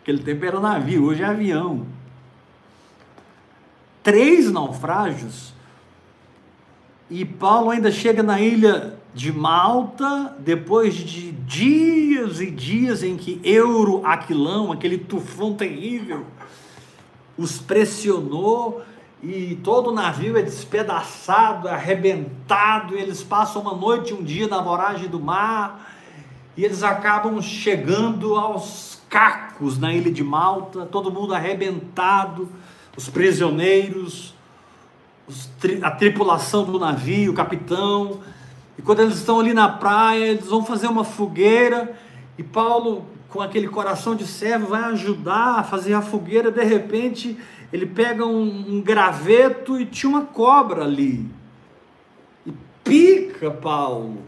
[0.00, 1.86] Aquele tempo era navio, hoje é avião.
[4.02, 5.52] Três naufrágios.
[7.10, 13.40] E Paulo ainda chega na ilha de Malta, depois de dias e dias em que
[13.42, 16.26] Euro Aquilão, aquele tufão terrível,
[17.36, 18.82] os pressionou
[19.24, 24.60] e todo o navio é despedaçado, arrebentado, eles passam uma noite e um dia na
[24.60, 25.90] voragem do mar,
[26.54, 32.50] e eles acabam chegando aos cacos na ilha de Malta, todo mundo arrebentado,
[32.94, 34.34] os prisioneiros,
[35.26, 35.48] os,
[35.82, 38.20] a tripulação do navio, o capitão,
[38.76, 41.96] e quando eles estão ali na praia, eles vão fazer uma fogueira,
[42.36, 46.50] e Paulo, com aquele coração de servo, vai ajudar a fazer a fogueira.
[46.50, 47.38] De repente,
[47.74, 51.28] ele pega um, um graveto e tinha uma cobra ali.
[52.46, 52.52] E
[52.84, 54.18] pica Paulo.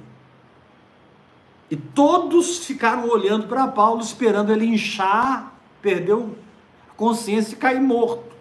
[1.70, 6.34] E todos ficaram olhando para Paulo, esperando ele inchar, perdeu
[6.90, 8.34] a consciência e cair morto.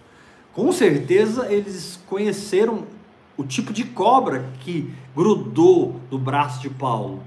[0.54, 2.88] Com certeza eles conheceram
[3.38, 7.22] o tipo de cobra que grudou no braço de Paulo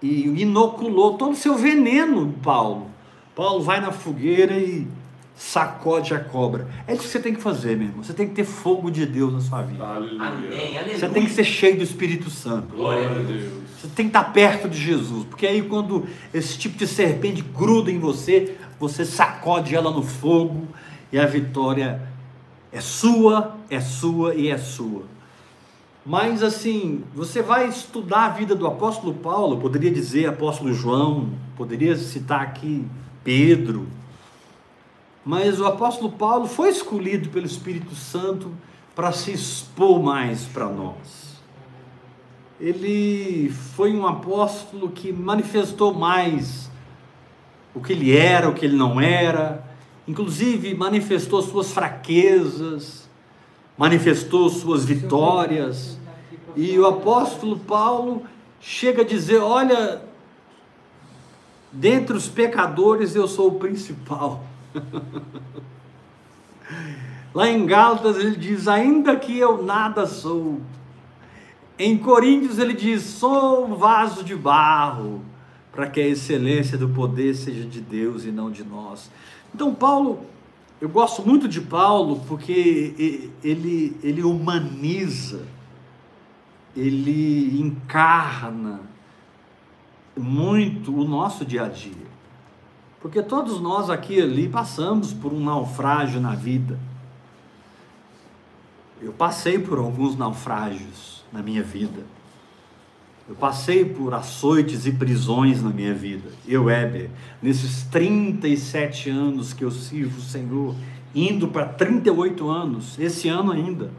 [0.00, 2.86] e inoculou todo o seu veneno em Paulo.
[3.34, 4.88] Paulo vai na fogueira e
[5.36, 6.66] sacode a cobra.
[6.86, 8.02] É isso que você tem que fazer, meu irmão.
[8.02, 9.84] Você tem que ter fogo de Deus na sua vida.
[9.84, 10.22] Aleluia.
[10.22, 10.98] Amém, aleluia.
[10.98, 12.74] Você tem que ser cheio do Espírito Santo.
[12.74, 13.52] Glória a Deus.
[13.78, 17.90] Você tem que estar perto de Jesus, porque aí quando esse tipo de serpente gruda
[17.90, 20.66] em você, você sacode ela no fogo
[21.12, 22.00] e a vitória
[22.72, 25.02] é sua, é sua e é sua.
[26.04, 31.94] Mas assim, você vai estudar a vida do apóstolo Paulo, poderia dizer apóstolo João, poderia
[31.96, 32.86] citar aqui
[33.22, 33.86] Pedro.
[35.26, 38.52] Mas o apóstolo Paulo foi escolhido pelo Espírito Santo
[38.94, 41.34] para se expor mais para nós.
[42.60, 46.70] Ele foi um apóstolo que manifestou mais
[47.74, 49.64] o que ele era, o que ele não era,
[50.06, 53.08] inclusive manifestou suas fraquezas,
[53.76, 55.98] manifestou suas vitórias.
[56.54, 58.22] E o apóstolo Paulo
[58.60, 60.02] chega a dizer: Olha,
[61.72, 64.44] dentre os pecadores eu sou o principal.
[67.34, 70.60] Lá em Gálatas ele diz: Ainda que eu nada sou.
[71.78, 75.22] Em Coríntios ele diz: Sou um vaso de barro,
[75.72, 79.10] para que a excelência do poder seja de Deus e não de nós.
[79.54, 80.26] Então, Paulo
[80.78, 85.46] eu gosto muito de Paulo porque ele, ele humaniza,
[86.76, 88.80] ele encarna
[90.14, 92.05] muito o nosso dia a dia.
[93.00, 96.78] Porque todos nós aqui e ali passamos por um naufrágio na vida.
[99.00, 102.04] Eu passei por alguns naufrágios na minha vida.
[103.28, 106.30] Eu passei por açoites e prisões na minha vida.
[106.46, 107.10] Eu, Heber,
[107.42, 110.74] nesses 37 anos que eu sirvo o Senhor,
[111.14, 113.90] indo para 38 anos, esse ano ainda.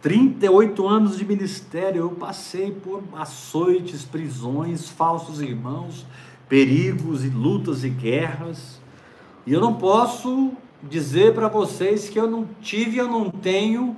[0.00, 6.06] 38 anos de ministério, eu passei por açoites, prisões, falsos irmãos,
[6.48, 8.80] perigos e lutas e guerras.
[9.46, 13.96] E eu não posso dizer para vocês que eu não tive, eu não tenho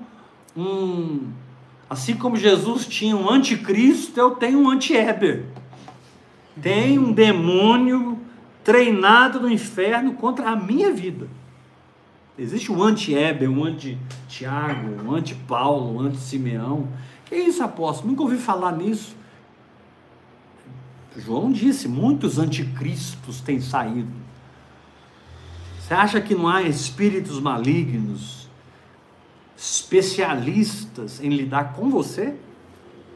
[0.57, 1.29] um.
[1.89, 5.45] Assim como Jesus tinha um anticristo, eu tenho um anti-Eber.
[6.61, 8.19] Tem um demônio
[8.63, 11.27] treinado no inferno contra a minha vida.
[12.39, 16.89] Existe um anti-Eber, um anti-Tiago, um anti-Paulo, um anti-Simeão.
[17.27, 18.11] Que isso, apóstolo?
[18.11, 19.17] Nunca ouvi falar nisso.
[21.17, 24.13] João disse: muitos anticristos têm saído.
[25.81, 28.49] Você acha que não há espíritos malignos,
[29.57, 32.35] especialistas em lidar com você?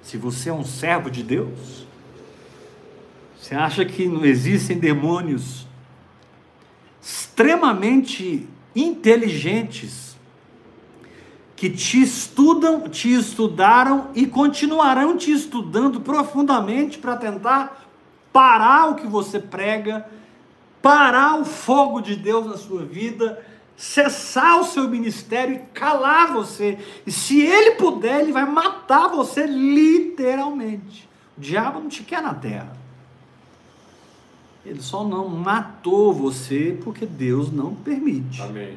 [0.03, 1.87] Se você é um servo de Deus?
[3.41, 5.67] Você acha que não existem demônios
[7.01, 10.17] extremamente inteligentes
[11.55, 17.84] que te estudam, te estudaram e continuarão te estudando profundamente para tentar
[18.35, 20.05] parar o que você prega,
[20.83, 23.41] parar o fogo de Deus na sua vida,
[23.77, 26.77] cessar o seu ministério e calar você.
[27.07, 31.09] E se ele puder, ele vai matar você literalmente.
[31.39, 32.77] O diabo não te quer na terra.
[34.67, 38.43] Ele só não matou você porque Deus não permite.
[38.43, 38.77] Amém.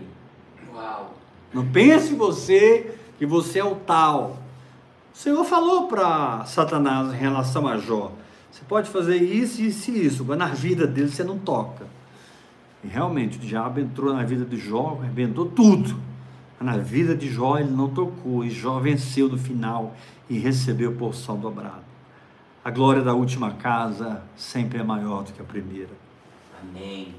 [0.72, 1.16] Uau.
[1.52, 4.38] Não pense você que você é o tal.
[5.16, 8.12] O Senhor falou para Satanás em relação a Jó:
[8.58, 11.86] você pode fazer isso, isso e isso, mas na vida dele você não toca.
[12.84, 15.96] E realmente o diabo entrou na vida de Jó, arrebentou tudo.
[16.60, 19.96] Mas na vida de Jó ele não tocou, e Jó venceu no final
[20.28, 21.86] e recebeu porção dobrada.
[22.66, 25.92] A glória da última casa sempre é maior do que a primeira.
[26.60, 27.14] Amém.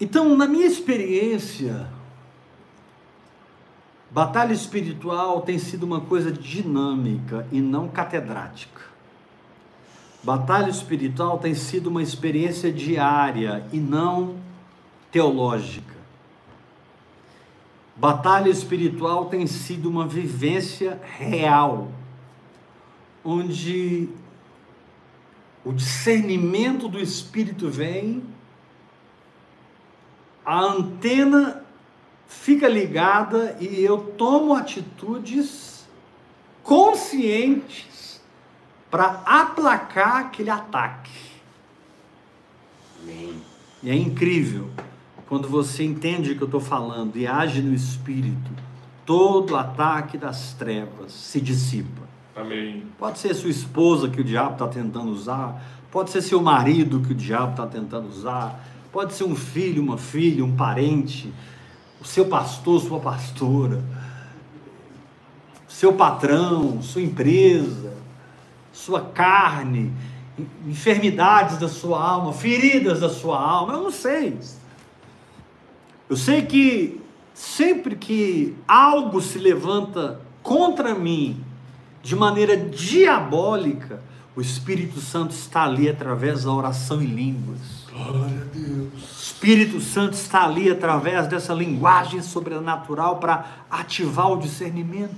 [0.00, 1.88] Então, na minha experiência,
[4.14, 8.80] batalha espiritual tem sido uma coisa dinâmica e não catedrática.
[10.22, 14.36] Batalha espiritual tem sido uma experiência diária e não
[15.10, 15.96] teológica.
[17.96, 21.88] Batalha espiritual tem sido uma vivência real
[23.24, 24.08] onde
[25.64, 28.22] o discernimento do Espírito vem,
[30.46, 31.63] a antena
[32.26, 35.86] fica ligada e eu tomo atitudes
[36.62, 38.20] conscientes
[38.90, 41.10] para aplacar aquele ataque.
[43.02, 43.42] Amém.
[43.82, 44.70] E é incrível
[45.26, 48.50] quando você entende o que eu estou falando e age no Espírito,
[49.04, 52.02] todo ataque das trevas se dissipa.
[52.36, 52.84] Amém.
[52.98, 57.12] Pode ser sua esposa que o diabo está tentando usar, pode ser seu marido que
[57.12, 61.32] o diabo está tentando usar, pode ser um filho, uma filha, um parente,
[62.04, 63.82] o seu pastor, sua pastora,
[65.66, 67.94] seu patrão, sua empresa,
[68.70, 69.90] sua carne,
[70.66, 74.38] enfermidades da sua alma, feridas da sua alma, eu não sei.
[76.06, 77.00] Eu sei que
[77.32, 81.42] sempre que algo se levanta contra mim,
[82.02, 84.02] de maneira diabólica,
[84.36, 87.60] o Espírito Santo está ali através da oração em línguas.
[87.90, 88.92] Glória a Deus.
[88.92, 95.14] O Espírito Santo está ali através dessa linguagem sobrenatural para ativar o discernimento.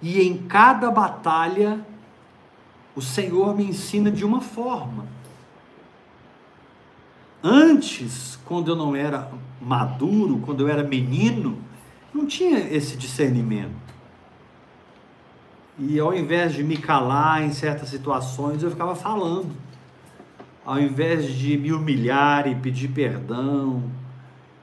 [0.00, 1.84] E em cada batalha,
[2.96, 5.06] o Senhor me ensina de uma forma.
[7.42, 9.30] Antes, quando eu não era
[9.60, 11.58] maduro, quando eu era menino,
[12.14, 13.87] não tinha esse discernimento.
[15.78, 19.54] E ao invés de me calar em certas situações, eu ficava falando.
[20.66, 23.84] Ao invés de me humilhar e pedir perdão,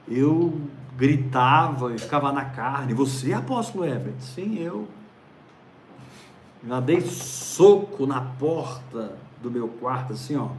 [0.06, 0.60] eu
[0.96, 2.92] gritava e ficava na carne.
[2.92, 4.22] Você, apóstolo Everett?
[4.22, 4.86] Sim, eu.
[6.66, 10.50] Já dei soco na porta do meu quarto, assim, ó.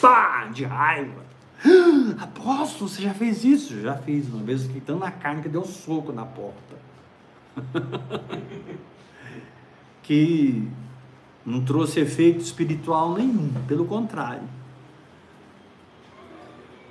[0.00, 0.46] Pá!
[0.46, 1.28] De raiva.
[2.18, 3.80] Apóstolo, você já fez isso?
[3.80, 6.78] Já fiz, uma vez fiquei tão na carne que deu um soco na porta.
[10.10, 10.68] que
[11.46, 14.42] não trouxe efeito espiritual nenhum, pelo contrário.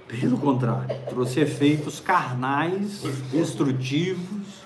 [0.07, 4.63] Pelo contrário, trouxe efeitos carnais, destrutivos,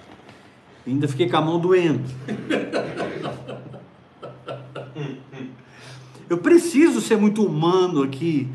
[0.86, 2.04] ainda fiquei com a mão doendo.
[6.30, 8.48] Eu preciso ser muito humano aqui,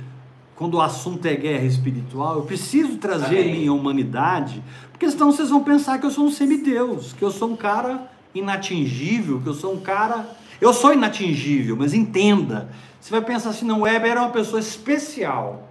[0.55, 3.59] quando o assunto é guerra espiritual, eu preciso trazer Amém.
[3.59, 7.51] minha humanidade, porque senão vocês vão pensar que eu sou um semideus, que eu sou
[7.51, 10.29] um cara inatingível, que eu sou um cara.
[10.61, 12.69] Eu sou inatingível, mas entenda.
[13.01, 15.69] Você vai pensar assim, não, Weber era uma pessoa especial.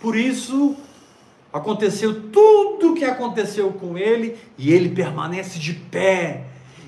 [0.00, 0.76] Por isso
[1.52, 6.44] aconteceu tudo o que aconteceu com ele e ele permanece de pé.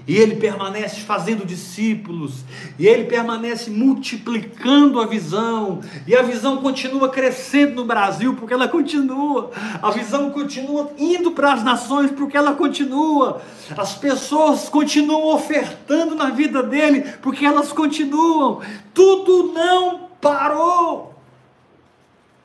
[0.09, 2.43] E ele permanece fazendo discípulos,
[2.79, 8.67] e ele permanece multiplicando a visão, e a visão continua crescendo no Brasil, porque ela
[8.67, 9.51] continua,
[9.83, 13.43] a visão continua indo para as nações, porque ela continua,
[13.77, 18.63] as pessoas continuam ofertando na vida dele, porque elas continuam,
[18.95, 21.15] tudo não parou.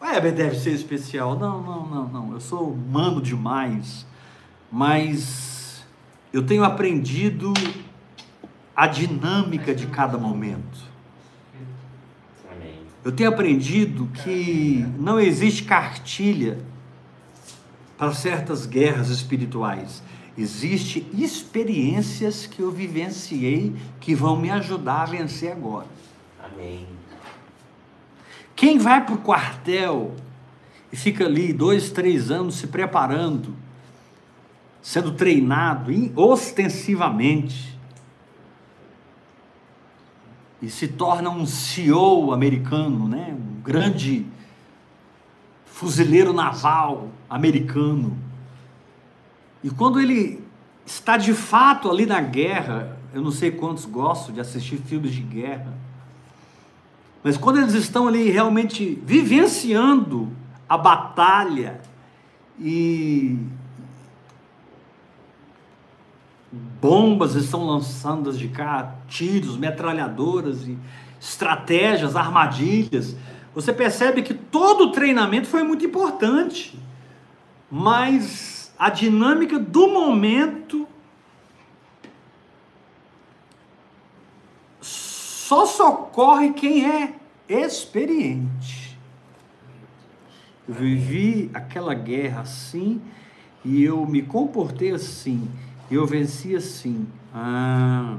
[0.02, 1.40] Weber deve ser especial.
[1.40, 2.34] Não, não, não, não.
[2.34, 4.06] Eu sou humano demais.
[4.70, 5.53] Mas
[6.34, 7.54] eu tenho aprendido
[8.76, 10.92] a dinâmica de cada momento.
[13.06, 16.58] Eu tenho aprendido que não existe cartilha
[17.98, 20.02] para certas guerras espirituais.
[20.36, 25.88] Existem experiências que eu vivenciei que vão me ajudar a vencer agora.
[26.44, 26.88] Amém.
[28.56, 30.16] Quem vai para o quartel
[30.92, 33.54] e fica ali dois, três anos se preparando,
[34.84, 37.74] sendo treinado ostensivamente,
[40.62, 43.34] e se torna um CEO americano, né?
[43.34, 44.26] um grande
[45.66, 48.18] fuzileiro naval americano.
[49.64, 50.42] E quando ele
[50.86, 55.22] está de fato ali na guerra, eu não sei quantos gostam de assistir filmes de
[55.22, 55.74] guerra,
[57.24, 60.30] mas quando eles estão ali realmente vivenciando
[60.68, 61.82] a batalha
[62.60, 63.38] e
[66.82, 70.78] bombas estão lançando de cá, tiros, metralhadoras e
[71.20, 73.16] estratégias, armadilhas,
[73.56, 76.78] você percebe que todo o treinamento foi muito importante,
[77.70, 80.88] mas a dinâmica do momento
[84.82, 87.14] só socorre quem é
[87.48, 88.98] experiente.
[90.68, 93.02] Eu vivi aquela guerra assim
[93.64, 95.48] e eu me comportei assim,
[95.94, 97.08] eu venci assim.
[97.34, 98.18] Ah.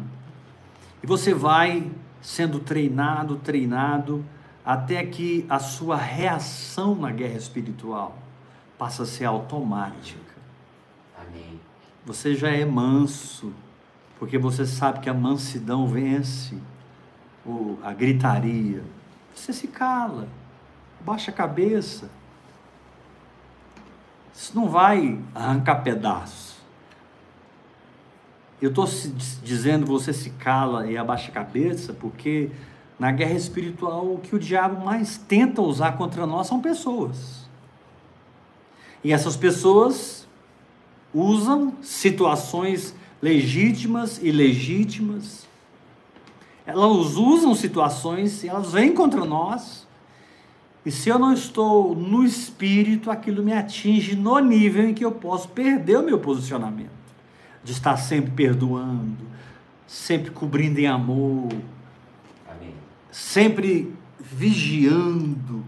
[1.03, 4.25] E você vai sendo treinado, treinado,
[4.65, 8.17] até que a sua reação na guerra espiritual
[8.79, 10.35] passa a ser automática.
[11.21, 11.61] Amém.
[12.07, 13.53] Você já é manso,
[14.19, 16.57] porque você sabe que a mansidão vence
[17.45, 18.83] o, a gritaria.
[19.35, 20.29] Você se cala,
[21.01, 22.11] baixa a cabeça.
[24.35, 26.44] Isso não vai arrancar pedaços.
[28.65, 28.89] Eu estou
[29.43, 32.51] dizendo você se cala e abaixa a cabeça porque
[32.99, 37.49] na guerra espiritual o que o diabo mais tenta usar contra nós são pessoas.
[39.03, 40.27] E essas pessoas
[41.13, 45.45] usam situações legítimas e legítimas
[46.67, 49.87] elas usam situações, elas vêm contra nós.
[50.87, 55.13] E se eu não estou no espírito, aquilo me atinge no nível em que eu
[55.13, 57.04] posso perder o meu posicionamento.
[57.65, 59.25] De estar sempre perdoando,
[59.87, 61.49] sempre cobrindo em amor,
[62.49, 62.75] Amém.
[63.11, 65.65] sempre vigiando.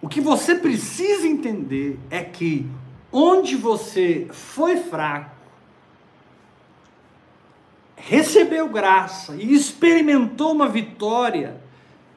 [0.00, 2.68] O que você precisa entender é que
[3.10, 5.34] onde você foi fraco,
[7.96, 11.60] recebeu graça e experimentou uma vitória,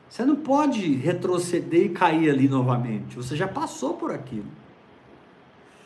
[0.10, 3.16] você não pode retroceder e cair ali novamente.
[3.16, 4.46] Você já passou por aquilo.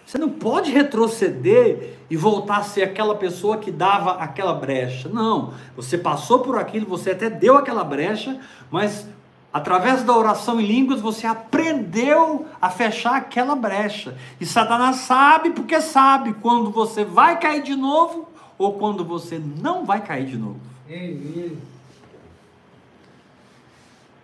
[0.06, 5.10] Você não pode retroceder e voltar a ser aquela pessoa que dava aquela brecha.
[5.10, 8.40] Não, você passou por aquilo, você até deu aquela brecha,
[8.70, 9.08] mas
[9.52, 14.16] através da oração em línguas você aprendeu a fechar aquela brecha.
[14.40, 18.28] E Satanás sabe porque sabe quando você vai cair de novo
[18.58, 20.60] ou quando você não vai cair de novo.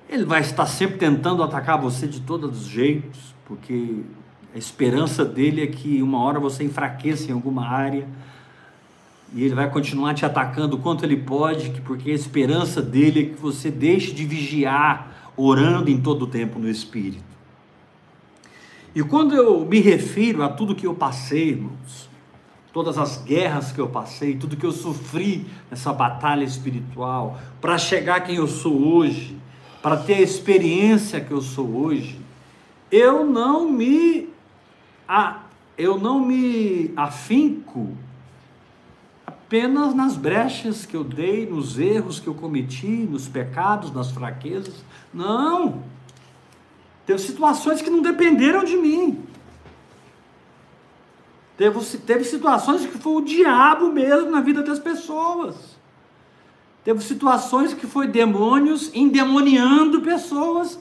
[0.10, 4.02] Ele vai estar sempre tentando atacar você de todos os jeitos, porque
[4.54, 8.08] a esperança dele é que uma hora você enfraqueça em alguma área
[9.34, 13.26] e ele vai continuar te atacando o quanto ele pode, porque a esperança dele é
[13.26, 17.24] que você deixe de vigiar, orando em todo o tempo no Espírito.
[18.96, 22.10] E quando eu me refiro a tudo que eu passei, irmãos,
[22.74, 28.22] todas as guerras que eu passei, tudo que eu sofri nessa batalha espiritual, para chegar
[28.22, 29.38] quem eu sou hoje,
[29.82, 32.20] para ter a experiência que eu sou hoje,
[32.92, 34.29] eu não me
[35.10, 35.40] a,
[35.76, 37.98] eu não me afinco
[39.26, 44.86] apenas nas brechas que eu dei, nos erros que eu cometi, nos pecados, nas fraquezas.
[45.12, 45.82] Não.
[47.08, 49.24] Teve situações que não dependeram de mim.
[51.58, 55.76] Teve, teve situações que foi o diabo mesmo na vida das pessoas.
[56.84, 60.80] Teve situações que foi demônios endemoniando pessoas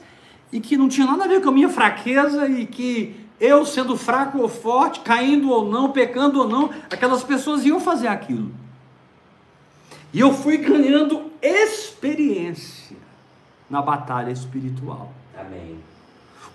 [0.51, 3.95] e que não tinha nada a ver com a minha fraqueza e que eu sendo
[3.95, 8.51] fraco ou forte, caindo ou não, pecando ou não, aquelas pessoas iam fazer aquilo.
[10.13, 12.97] E eu fui ganhando experiência
[13.69, 15.13] na batalha espiritual.
[15.39, 15.79] Amém.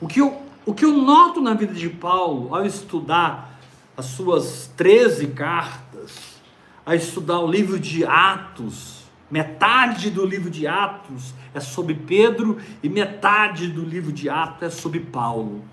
[0.00, 3.58] O que eu, o que eu noto na vida de Paulo ao estudar
[3.96, 6.34] as suas 13 cartas,
[6.84, 12.88] a estudar o livro de Atos, metade do livro de Atos é sobre Pedro e
[12.88, 15.64] metade do livro de Atos é sobre Paulo.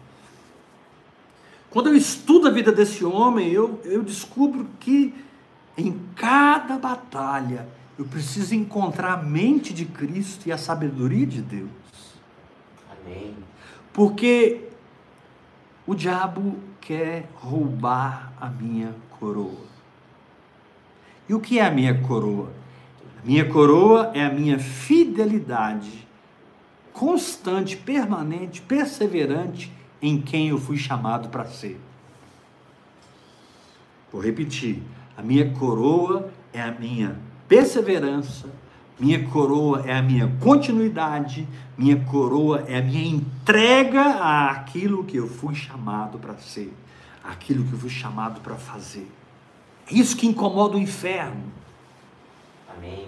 [1.72, 5.16] Quando eu estudo a vida desse homem, eu, eu descubro que
[5.78, 7.66] em cada batalha
[7.98, 11.70] eu preciso encontrar a mente de Cristo e a sabedoria de Deus.
[12.92, 13.34] Amém.
[13.94, 14.68] Porque
[15.88, 19.72] o diabo quer roubar a minha coroa.
[21.30, 22.52] E o que é a minha coroa?
[23.24, 26.06] A minha coroa é a minha fidelidade
[26.92, 31.80] constante, permanente, perseverante em quem eu fui chamado para ser.
[34.12, 34.82] Vou repetir:
[35.16, 38.50] a minha coroa é a minha perseverança,
[39.00, 41.48] minha coroa é a minha continuidade,
[41.78, 46.74] minha coroa é a minha entrega àquilo que eu fui chamado para ser,
[47.24, 49.10] aquilo que eu fui chamado para fazer.
[49.90, 51.44] Isso que incomoda o inferno.
[52.78, 53.08] Amém.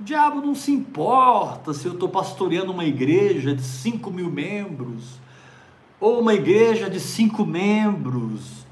[0.00, 5.22] O diabo não se importa se eu estou pastoreando uma igreja de 5 mil membros,
[6.02, 8.66] ou uma igreja de cinco membros,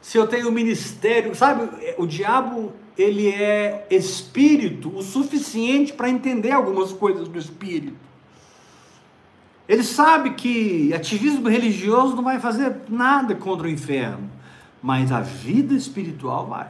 [0.00, 1.68] se eu tenho um ministério, sabe?
[1.96, 7.96] O diabo ele é espírito o suficiente para entender algumas coisas do espírito.
[9.68, 14.28] Ele sabe que ativismo religioso não vai fazer nada contra o inferno,
[14.82, 16.68] mas a vida espiritual vai.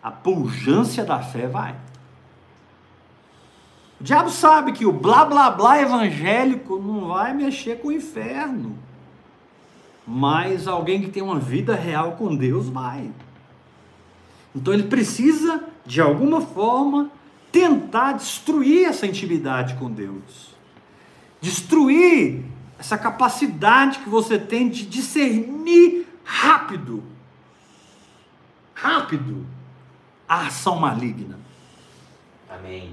[0.00, 1.74] A pujança da fé vai.
[4.00, 8.78] O diabo sabe que o blá blá blá evangélico não vai mexer com o inferno.
[10.06, 13.10] Mas alguém que tem uma vida real com Deus vai.
[14.54, 17.10] Então ele precisa, de alguma forma,
[17.50, 20.54] tentar destruir essa intimidade com Deus.
[21.40, 22.44] Destruir
[22.78, 27.02] essa capacidade que você tem de discernir rápido,
[28.74, 29.46] rápido,
[30.28, 31.38] a ação maligna.
[32.48, 32.92] Amém.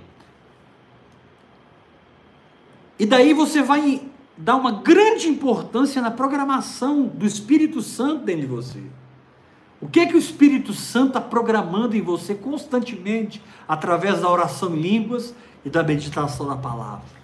[2.97, 4.01] E daí você vai
[4.37, 8.79] dar uma grande importância na programação do Espírito Santo dentro de você.
[9.81, 14.75] O que é que o Espírito Santo está programando em você constantemente através da oração
[14.75, 15.35] em línguas
[15.65, 17.23] e da meditação na palavra?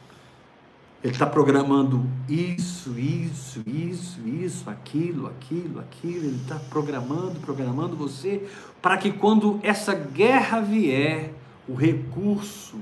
[1.02, 6.26] Ele está programando isso, isso, isso, isso, aquilo, aquilo, aquilo.
[6.26, 8.46] Ele está programando, programando você
[8.82, 11.34] para que quando essa guerra vier,
[11.66, 12.76] o recurso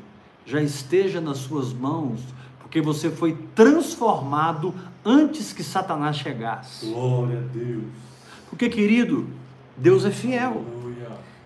[0.44, 2.22] já esteja nas suas mãos,
[2.68, 6.88] porque você foi transformado antes que Satanás chegasse.
[6.88, 7.86] Glória a Deus.
[8.50, 9.26] Porque, querido,
[9.78, 10.66] Deus é fiel.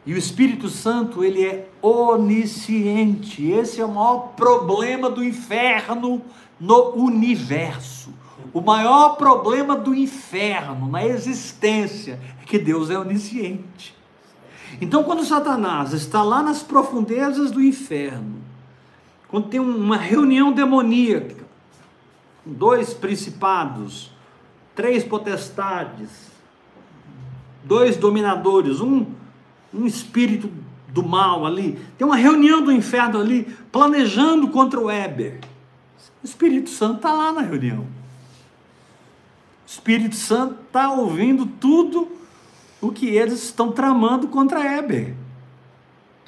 [0.03, 3.51] E o Espírito Santo, ele é onisciente.
[3.51, 6.23] Esse é o maior problema do inferno
[6.59, 8.11] no universo.
[8.51, 13.95] O maior problema do inferno na existência é que Deus é onisciente.
[14.81, 18.41] Então, quando Satanás está lá nas profundezas do inferno,
[19.31, 21.45] quando tem uma reunião demoníaca,
[22.45, 24.11] dois principados,
[24.75, 26.29] três potestades,
[27.63, 29.05] dois dominadores, um,
[29.73, 30.51] um espírito
[30.89, 35.39] do mal ali, tem uma reunião do inferno ali, planejando contra o Éber.
[36.21, 37.87] O Espírito Santo está lá na reunião.
[39.65, 42.11] O Espírito Santo está ouvindo tudo
[42.81, 45.15] o que eles estão tramando contra Éber.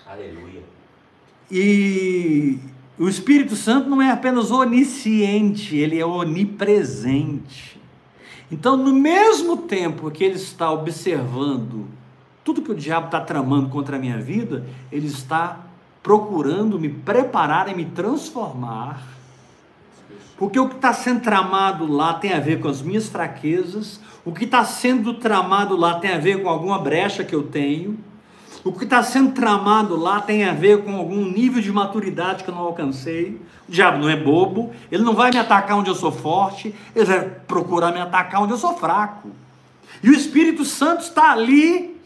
[0.06, 0.64] Aleluia.
[1.52, 2.60] E
[2.98, 7.80] o Espírito Santo não é apenas onisciente, ele é onipresente.
[8.52, 11.88] Então, no mesmo tempo que ele está observando
[12.44, 15.62] tudo que o diabo está tramando contra a minha vida, ele está
[16.04, 19.02] procurando me preparar e me transformar.
[20.38, 24.32] Porque o que está sendo tramado lá tem a ver com as minhas fraquezas, o
[24.32, 27.98] que está sendo tramado lá tem a ver com alguma brecha que eu tenho,
[28.64, 32.50] o que está sendo tramado lá tem a ver com algum nível de maturidade que
[32.50, 33.42] eu não alcancei.
[33.68, 37.06] O diabo não é bobo, ele não vai me atacar onde eu sou forte, ele
[37.06, 39.32] vai procurar me atacar onde eu sou fraco.
[40.02, 42.02] E o Espírito Santo está ali,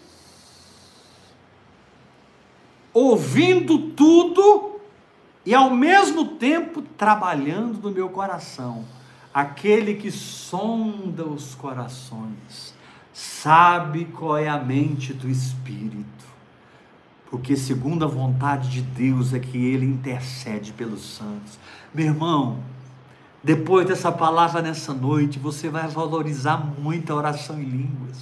[2.92, 4.80] ouvindo tudo
[5.46, 8.84] e ao mesmo tempo trabalhando no meu coração.
[9.32, 12.74] Aquele que sonda os corações,
[13.14, 16.17] sabe qual é a mente do Espírito
[17.30, 21.60] porque segundo a vontade de Deus é que ele intercede pelos santos.
[21.94, 22.60] Meu irmão,
[23.44, 28.18] depois dessa palavra nessa noite, você vai valorizar muito a oração em línguas.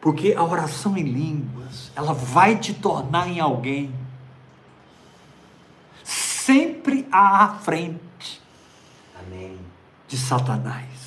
[0.00, 3.92] Porque a oração em línguas, ela vai te tornar em alguém
[6.04, 8.40] sempre à frente
[9.18, 9.58] Amém.
[10.08, 10.99] de Satanás.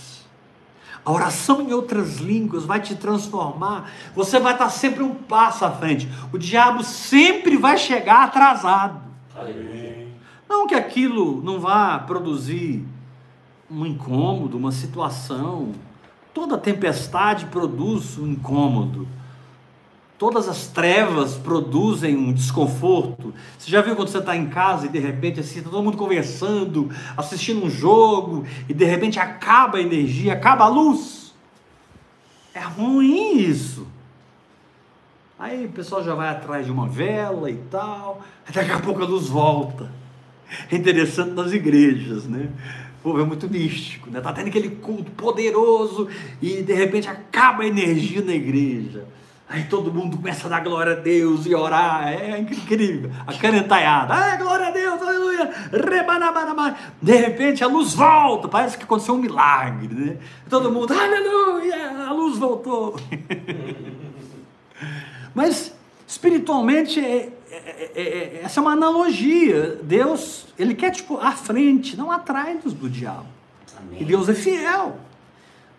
[1.05, 3.91] A oração em outras línguas vai te transformar.
[4.15, 6.07] Você vai estar sempre um passo à frente.
[6.31, 9.01] O diabo sempre vai chegar atrasado.
[9.35, 10.07] Aleluia.
[10.47, 12.85] Não que aquilo não vá produzir
[13.69, 15.73] um incômodo, uma situação.
[16.33, 19.07] Toda tempestade produz um incômodo.
[20.23, 23.33] Todas as trevas produzem um desconforto.
[23.59, 25.97] Você já viu quando você está em casa e de repente assim, tá todo mundo
[25.97, 31.35] conversando, assistindo um jogo, e de repente acaba a energia, acaba a luz?
[32.53, 33.85] É ruim isso.
[35.37, 39.05] Aí o pessoal já vai atrás de uma vela e tal, daqui a pouco a
[39.05, 39.91] luz volta.
[40.71, 42.49] É interessante nas igrejas, né?
[43.03, 44.21] Povo é muito místico, né?
[44.21, 46.07] Tá tendo aquele culto poderoso
[46.41, 49.05] e de repente acaba a energia na igreja.
[49.53, 52.11] Aí todo mundo começa a dar glória a Deus e orar.
[52.11, 53.11] É incrível.
[53.27, 54.11] A canetaiada.
[54.11, 55.51] Ah, glória a Deus, aleluia.
[55.71, 56.75] Rebanabanabá.
[56.99, 58.47] De repente a luz volta.
[58.47, 60.17] Parece que aconteceu um milagre, né?
[60.49, 62.99] Todo mundo, aleluia, a luz voltou.
[65.35, 65.71] Mas
[66.07, 69.79] espiritualmente é, é, é, é, essa é uma analogia.
[69.83, 73.27] Deus, ele quer tipo à frente, não atrás do diabo.
[73.77, 74.01] Amém.
[74.01, 74.97] E Deus é fiel.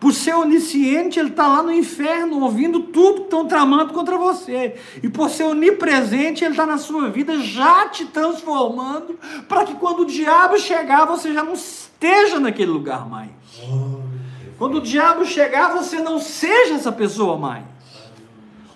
[0.04, 4.76] Por ser onisciente, ele está lá no inferno ouvindo tudo que estão tramando contra você.
[5.02, 10.00] E por ser onipresente, ele está na sua vida já te transformando, para que quando
[10.00, 13.30] o diabo chegar, você já não esteja naquele lugar mais.
[14.58, 17.64] Quando o diabo chegar, você não seja essa pessoa mais.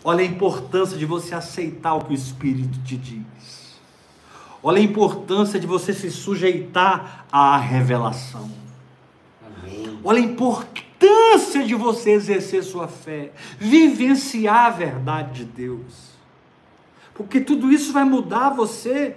[0.03, 3.76] Olha a importância de você aceitar o que o Espírito te diz.
[4.62, 8.51] Olha a importância de você se sujeitar à revelação.
[10.03, 10.88] Olha a importância
[11.68, 16.09] de você exercer sua fé, vivenciar a verdade de Deus.
[17.14, 19.16] Porque tudo isso vai mudar você,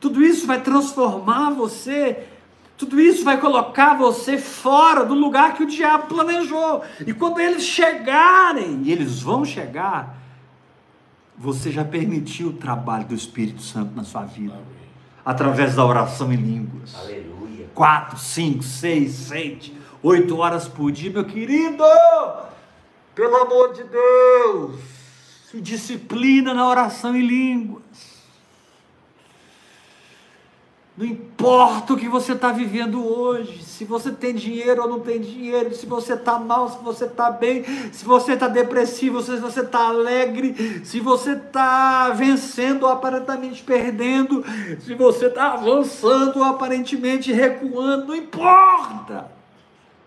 [0.00, 2.24] tudo isso vai transformar você,
[2.78, 6.82] tudo isso vai colocar você fora do lugar que o diabo planejou.
[7.06, 10.16] E quando eles chegarem, e eles vão chegar,
[11.36, 14.58] você já permitiu o trabalho do Espírito Santo na sua vida,
[15.24, 17.68] através da oração em línguas Aleluia.
[17.74, 21.84] quatro, cinco, seis, sete, oito horas por dia, meu querido,
[23.14, 24.80] pelo amor de Deus,
[25.50, 28.10] se disciplina na oração em línguas.
[30.96, 35.18] Não importa o que você está vivendo hoje, se você tem dinheiro ou não tem
[35.18, 39.60] dinheiro, se você está mal, se você está bem, se você está depressivo, se você
[39.60, 44.44] está alegre, se você está vencendo ou aparentemente perdendo,
[44.80, 49.39] se você está avançando ou aparentemente recuando, não importa.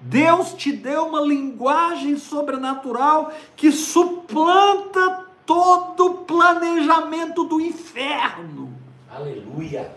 [0.06, 8.74] Deus te deu uma linguagem sobrenatural que suplanta todo o planejamento do inferno
[9.10, 9.92] Aleluia.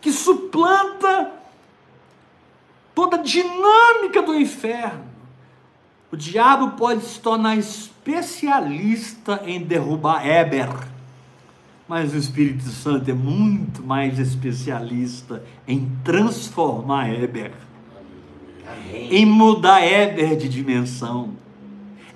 [0.00, 1.32] que suplanta
[2.94, 5.04] toda a dinâmica do inferno.
[6.10, 10.68] O diabo pode se tornar especialista em derrubar Éber,
[11.88, 17.52] mas o Espírito Santo é muito mais especialista em transformar Éber,
[18.66, 19.08] Amém.
[19.10, 21.34] em mudar Éber de dimensão,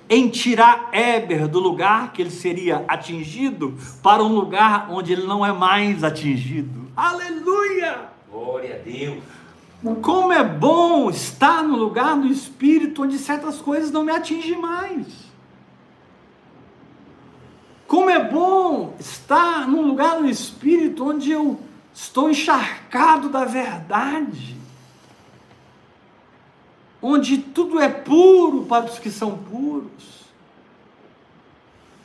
[0.09, 5.45] em tirar Éber do lugar que ele seria atingido para um lugar onde ele não
[5.45, 6.87] é mais atingido.
[6.95, 8.09] Aleluia!
[8.31, 9.23] Glória a Deus.
[10.01, 15.29] Como é bom estar no lugar do Espírito onde certas coisas não me atingem mais.
[17.87, 21.59] Como é bom estar num lugar no Espírito onde eu
[21.93, 24.58] estou encharcado da verdade.
[27.01, 30.19] Onde tudo é puro para os que são puros.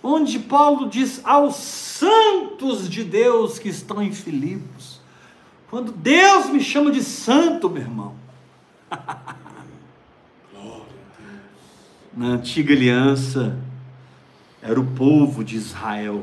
[0.02, 5.00] Onde Paulo diz aos santos de Deus que estão em Filipos.
[5.70, 8.14] Quando Deus me chama de santo, meu irmão.
[12.16, 13.58] Na antiga aliança,
[14.62, 16.22] era o povo de Israel.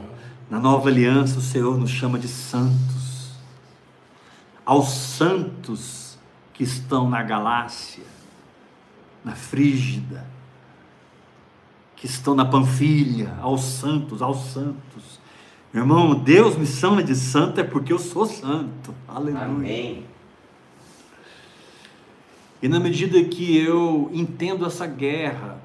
[0.50, 3.32] Na nova aliança, o Senhor nos chama de santos.
[4.66, 6.18] Aos santos
[6.54, 8.04] que estão na Galácia,
[9.24, 10.26] na Frígida,
[11.96, 15.20] que estão na Panfilha, aos santos, aos santos.
[15.72, 18.94] Meu irmão, Deus me chama de santo é porque eu sou santo.
[19.08, 19.46] Aleluia.
[19.46, 20.06] Amém.
[22.62, 25.60] E na medida que eu entendo essa guerra,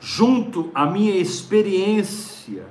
[0.00, 2.66] junto à minha experiência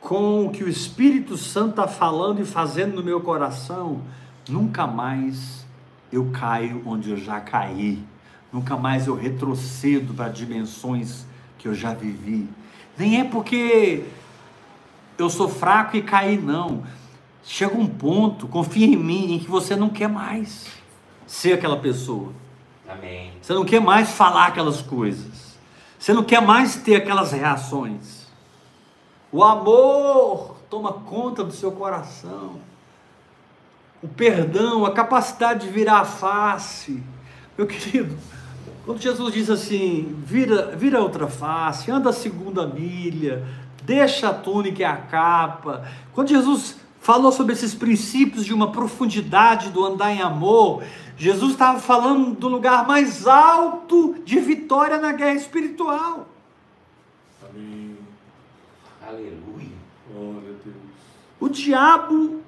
[0.00, 4.02] com o que o Espírito Santo está falando e fazendo no meu coração,
[4.48, 5.64] nunca mais
[6.12, 8.02] eu caio onde eu já caí,
[8.52, 11.26] nunca mais eu retrocedo para dimensões
[11.58, 12.48] que eu já vivi.
[12.96, 14.04] Nem é porque
[15.18, 16.82] eu sou fraco e caí, não.
[17.42, 20.66] Chega um ponto, confia em mim, em que você não quer mais
[21.26, 22.32] ser aquela pessoa.
[22.88, 23.32] Amém.
[23.40, 25.54] Você não quer mais falar aquelas coisas.
[25.98, 28.26] Você não quer mais ter aquelas reações.
[29.32, 32.60] O amor toma conta do seu coração.
[34.04, 37.02] O perdão, a capacidade de virar a face.
[37.56, 38.14] Meu querido,
[38.84, 43.42] quando Jesus diz assim: vira, vira outra face, anda a segunda milha,
[43.82, 45.88] deixa a túnica e a capa.
[46.12, 50.82] Quando Jesus falou sobre esses princípios de uma profundidade do andar em amor,
[51.16, 56.28] Jesus estava falando do lugar mais alto de vitória na guerra espiritual.
[57.42, 57.96] Amém.
[59.08, 59.78] Aleluia.
[60.12, 60.76] Glória a Deus.
[61.40, 62.43] O diabo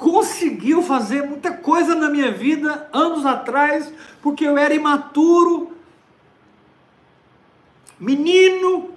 [0.00, 3.92] conseguiu fazer muita coisa na minha vida anos atrás,
[4.22, 5.76] porque eu era imaturo,
[7.98, 8.92] menino,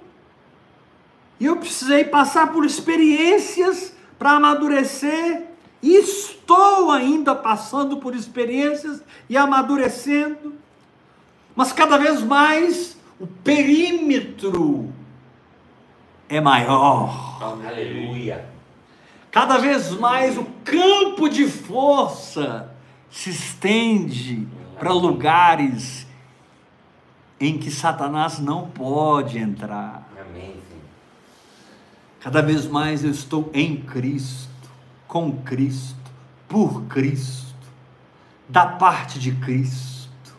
[1.38, 5.48] e eu precisei passar por experiências para amadurecer.
[5.82, 10.54] E estou ainda passando por experiências e amadurecendo,
[11.54, 14.90] mas cada vez mais o perímetro
[16.30, 17.38] é maior.
[17.62, 18.53] Aleluia.
[19.34, 22.72] Cada vez mais o campo de força
[23.10, 24.46] se estende
[24.78, 26.06] para lugares
[27.40, 30.08] em que Satanás não pode entrar.
[30.16, 30.54] Amém.
[32.20, 34.70] Cada vez mais eu estou em Cristo,
[35.08, 36.12] com Cristo,
[36.46, 37.56] por Cristo,
[38.48, 40.32] da parte de Cristo,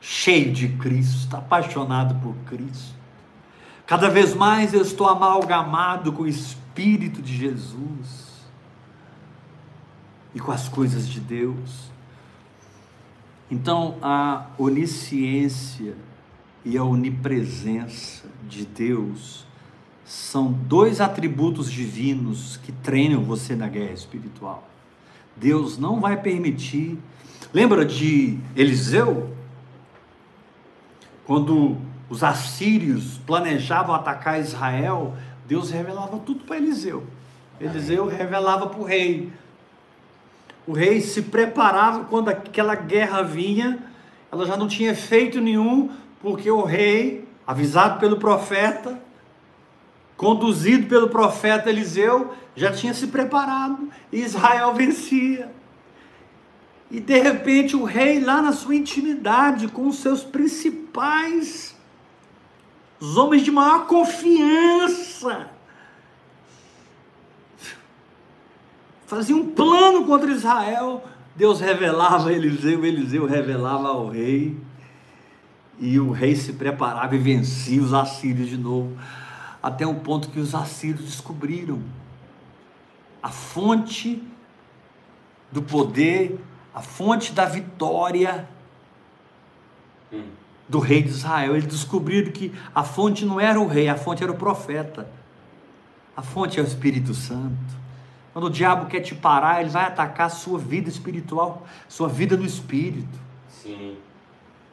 [0.00, 2.96] cheio de Cristo, apaixonado por Cristo.
[3.86, 6.65] Cada vez mais eu estou amalgamado com o Espírito
[7.22, 8.36] de Jesus
[10.34, 11.90] e com as coisas de Deus.
[13.50, 15.94] Então, a onisciência
[16.64, 19.46] e a onipresença de Deus
[20.04, 24.68] são dois atributos divinos que treinam você na guerra espiritual.
[25.34, 26.98] Deus não vai permitir.
[27.52, 29.34] Lembra de Eliseu?
[31.24, 31.76] Quando
[32.08, 35.16] os assírios planejavam atacar Israel,
[35.46, 37.06] Deus revelava tudo para Eliseu.
[37.60, 39.32] Eliseu revelava para o rei.
[40.66, 43.78] O rei se preparava quando aquela guerra vinha,
[44.30, 45.90] ela já não tinha efeito nenhum,
[46.20, 49.00] porque o rei, avisado pelo profeta,
[50.16, 55.52] conduzido pelo profeta Eliseu, já tinha se preparado e Israel vencia.
[56.90, 61.75] E de repente o rei, lá na sua intimidade, com os seus principais,
[63.00, 65.48] os homens de maior confiança,
[69.06, 71.04] fazia um plano contra Israel.
[71.34, 74.56] Deus revelava a Eliseu, Eliseu revelava ao rei.
[75.78, 78.96] E o rei se preparava e vencia os assírios de novo.
[79.62, 81.82] Até o ponto que os assírios descobriram
[83.22, 84.22] a fonte
[85.52, 86.40] do poder,
[86.74, 88.48] a fonte da vitória
[90.12, 90.30] Hum.
[90.68, 91.56] Do rei de Israel.
[91.56, 95.08] Eles descobriram que a fonte não era o rei, a fonte era o profeta.
[96.16, 97.76] A fonte é o Espírito Santo.
[98.32, 102.36] Quando o diabo quer te parar, ele vai atacar a sua vida espiritual, sua vida
[102.36, 103.96] no Espírito, Sim.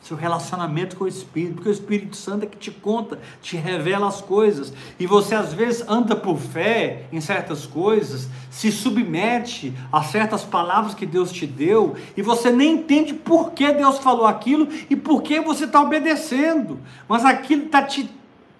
[0.03, 4.05] Seu relacionamento com o Espírito, porque o Espírito Santo é que te conta, te revela
[4.05, 10.03] as coisas, e você às vezes anda por fé em certas coisas, se submete a
[10.03, 14.67] certas palavras que Deus te deu, e você nem entende por que Deus falou aquilo
[14.89, 18.09] e por que você está obedecendo, mas aquilo está te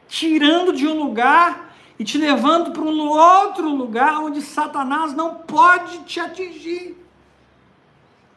[0.08, 6.00] tirando de um lugar e te levando para um outro lugar onde Satanás não pode
[6.00, 6.98] te atingir.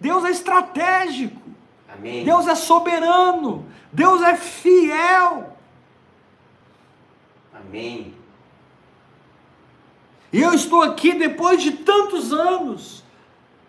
[0.01, 1.41] Deus é estratégico.
[1.99, 2.25] Amém.
[2.25, 5.57] Deus é soberano, Deus é fiel.
[7.53, 8.15] Amém.
[10.33, 13.03] E eu estou aqui depois de tantos anos,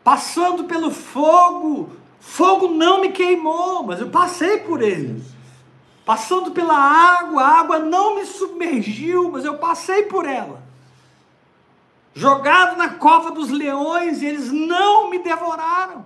[0.04, 1.96] passando pelo fogo.
[2.20, 5.24] Fogo não me queimou, mas eu passei por ele.
[6.06, 10.62] Passando pela água, a água não me submergiu, mas eu passei por ela.
[12.14, 16.06] Jogado na cova dos leões, e eles não me devoraram.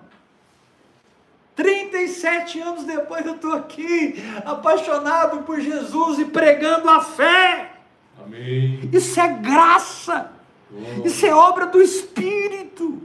[1.62, 7.74] 37 anos depois eu estou aqui, apaixonado por Jesus e pregando a fé.
[8.20, 8.90] Amém.
[8.92, 10.32] Isso é graça,
[10.72, 11.08] Glória.
[11.08, 13.04] isso é obra do Espírito.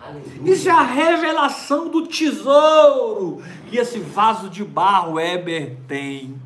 [0.00, 0.50] Aleluia.
[0.50, 6.40] Isso é a revelação do tesouro que esse vaso de barro Eber tem.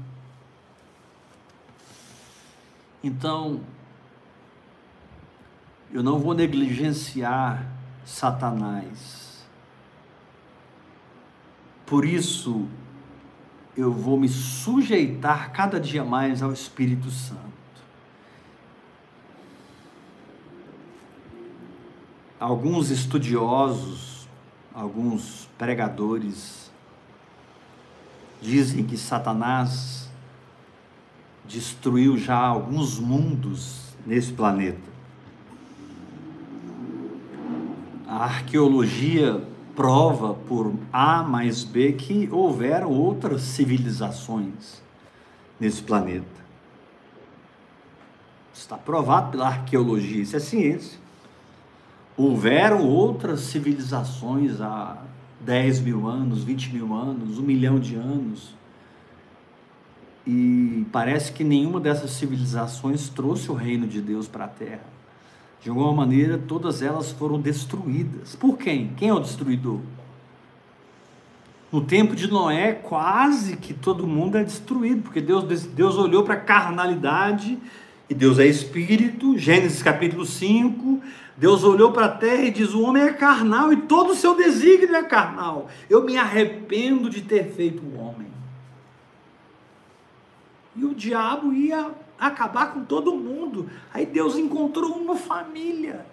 [3.03, 3.61] Então,
[5.93, 7.65] Eu não vou negligenciar
[8.05, 9.24] Satanás.
[11.87, 12.67] Por isso,
[13.77, 17.43] eu vou me sujeitar cada dia mais ao Espírito Santo.
[22.41, 24.29] Alguns estudiosos,
[24.73, 26.71] alguns pregadores,
[28.41, 30.11] dizem que Satanás
[31.47, 34.95] destruiu já alguns mundos nesse planeta.
[38.07, 44.83] A arqueologia prova por A mais B que houveram outras civilizações
[45.59, 46.45] nesse planeta.
[48.53, 50.99] Está provado pela arqueologia, isso é ciência.
[52.17, 55.03] Houveram outras civilizações há
[55.41, 58.55] 10 mil anos, 20 mil anos, um milhão de anos.
[60.27, 64.94] E parece que nenhuma dessas civilizações trouxe o reino de Deus para a terra.
[65.65, 68.37] De alguma maneira, todas elas foram destruídas.
[68.37, 68.93] Por quem?
[68.99, 69.81] Quem é o destruidor?
[71.73, 76.35] No tempo de Noé, quase que todo mundo é destruído, porque Deus, Deus olhou para
[76.35, 77.59] a carnalidade,
[78.11, 81.01] e Deus é espírito, Gênesis capítulo 5.
[81.35, 84.37] Deus olhou para a terra e diz: O homem é carnal e todo o seu
[84.37, 85.71] desígnio é carnal.
[85.89, 88.29] Eu me arrependo de ter feito o homem.
[90.77, 93.69] E o diabo ia acabar com todo mundo.
[93.93, 96.07] Aí Deus encontrou uma família.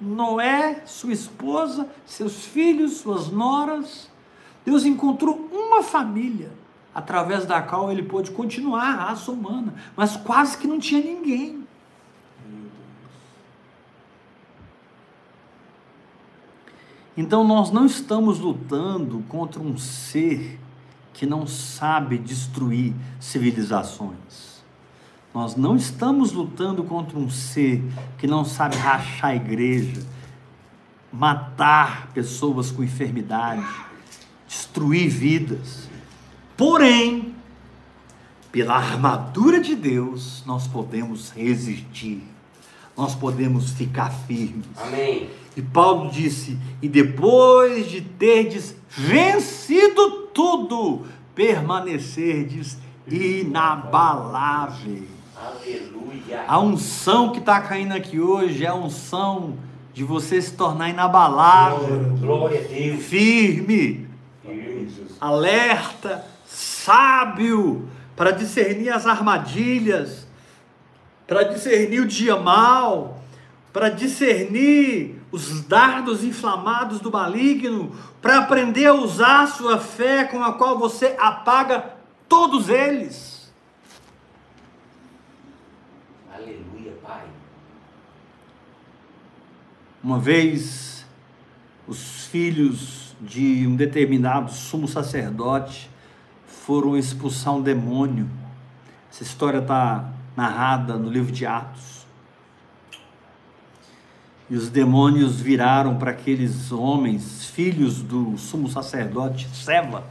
[0.00, 4.10] Noé, sua esposa, seus filhos, suas noras.
[4.64, 6.50] Deus encontrou uma família
[6.94, 11.66] através da qual ele pôde continuar a raça humana, mas quase que não tinha ninguém.
[17.16, 20.60] Então nós não estamos lutando contra um ser
[21.14, 24.55] que não sabe destruir civilizações.
[25.36, 27.84] Nós não estamos lutando contra um ser
[28.16, 30.02] que não sabe rachar a igreja,
[31.12, 33.62] matar pessoas com enfermidade,
[34.48, 35.90] destruir vidas.
[36.56, 37.34] Porém,
[38.50, 42.22] pela armadura de Deus, nós podemos resistir,
[42.96, 44.64] nós podemos ficar firmes.
[44.74, 45.28] Amém.
[45.54, 55.15] E Paulo disse: E depois de terdes vencido tudo, permanecerdes inabaláveis.
[55.38, 56.44] Aleluia.
[56.48, 59.58] A unção que está caindo aqui hoje é a unção
[59.92, 63.04] de você se tornar inabalável, Glória a Deus.
[63.04, 64.08] firme,
[65.20, 70.26] alerta, sábio, para discernir as armadilhas,
[71.26, 73.22] para discernir o dia mal,
[73.74, 80.42] para discernir os dardos inflamados do maligno, para aprender a usar a sua fé com
[80.42, 81.92] a qual você apaga
[82.26, 83.35] todos eles.
[90.02, 91.04] Uma vez,
[91.86, 95.90] os filhos de um determinado sumo sacerdote
[96.46, 98.28] foram expulsar um demônio.
[99.10, 102.06] Essa história está narrada no livro de Atos.
[104.48, 110.04] E os demônios viraram para aqueles homens, filhos do sumo sacerdote Seva.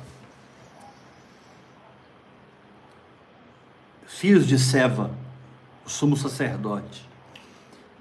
[4.08, 5.12] Filhos de Seva,
[5.86, 7.05] o sumo sacerdote.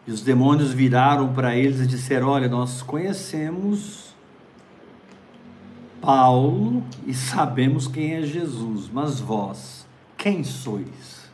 [0.06, 4.14] E os demônios viraram para eles e disseram: Olha, nós conhecemos
[6.00, 9.86] Paulo e sabemos quem é Jesus, mas vós,
[10.16, 11.24] quem sois?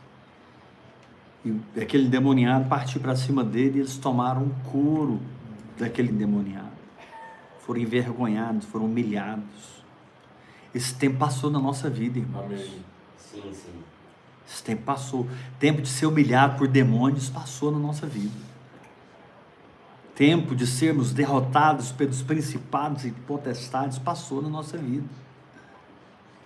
[1.43, 5.19] E aquele demoniado partiu para cima dele e eles tomaram um couro
[5.77, 6.71] daquele endemoniado.
[7.65, 9.81] Foram envergonhados, foram humilhados.
[10.73, 12.45] Esse tempo passou na nossa vida, irmãos.
[12.45, 12.81] Amém.
[13.17, 13.73] Sim, sim.
[14.47, 15.27] Esse tempo passou.
[15.59, 18.50] Tempo de ser humilhado por demônios passou na nossa vida
[20.21, 25.09] tempo de sermos derrotados pelos principados e potestades passou na nossa vida.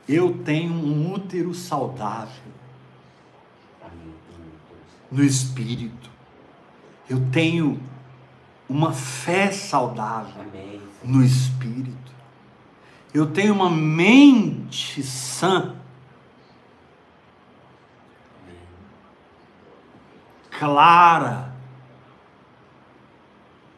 [0.08, 2.54] Eu tenho um útero saudável
[5.12, 6.10] no espírito.
[7.10, 7.78] Eu tenho
[8.70, 10.46] uma fé saudável
[11.04, 12.14] no espírito.
[13.14, 15.76] Eu tenho uma mente sã.
[20.50, 21.55] Clara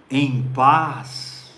[0.09, 1.51] em paz,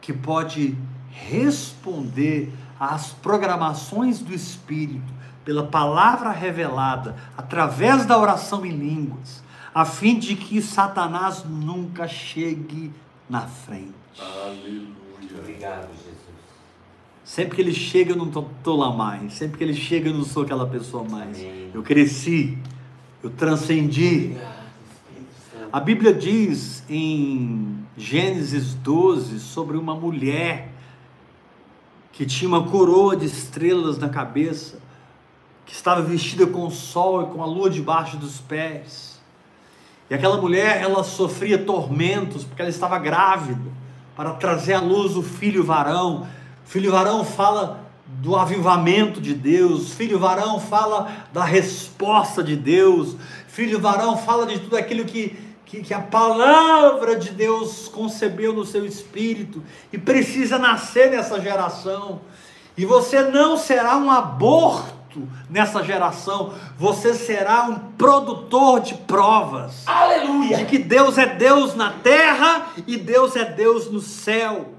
[0.00, 0.76] que pode
[1.10, 5.12] responder às programações do Espírito
[5.44, 9.42] pela palavra revelada através da oração em línguas,
[9.74, 12.92] a fim de que Satanás nunca chegue
[13.28, 13.92] na frente.
[14.18, 14.94] Aleluia.
[15.38, 16.14] Obrigado, Jesus.
[17.24, 19.32] Sempre que ele chega, eu não estou lá mais.
[19.34, 21.38] Sempre que ele chega, eu não sou aquela pessoa mais.
[21.38, 21.70] Amém.
[21.74, 22.56] Eu cresci,
[23.22, 24.26] eu transcendi.
[24.26, 24.53] Obrigado.
[25.74, 30.68] A Bíblia diz em Gênesis 12 sobre uma mulher
[32.12, 34.78] que tinha uma coroa de estrelas na cabeça,
[35.66, 39.20] que estava vestida com o sol e com a lua debaixo dos pés.
[40.08, 43.68] E aquela mulher, ela sofria tormentos porque ela estava grávida,
[44.14, 46.24] para trazer à luz o filho varão.
[46.64, 53.16] O filho varão fala do avivamento de Deus, filho varão fala da resposta de Deus,
[53.48, 55.36] filho varão fala de tudo aquilo que,
[55.74, 59.62] que, que, a palavra de Deus concebeu no seu espírito
[59.92, 62.20] e precisa nascer nessa geração.
[62.76, 64.94] E você não será um aborto
[65.48, 69.86] nessa geração, você será um produtor de provas.
[69.86, 70.56] Aleluia!
[70.58, 74.73] De que Deus é Deus na terra e Deus é Deus no céu.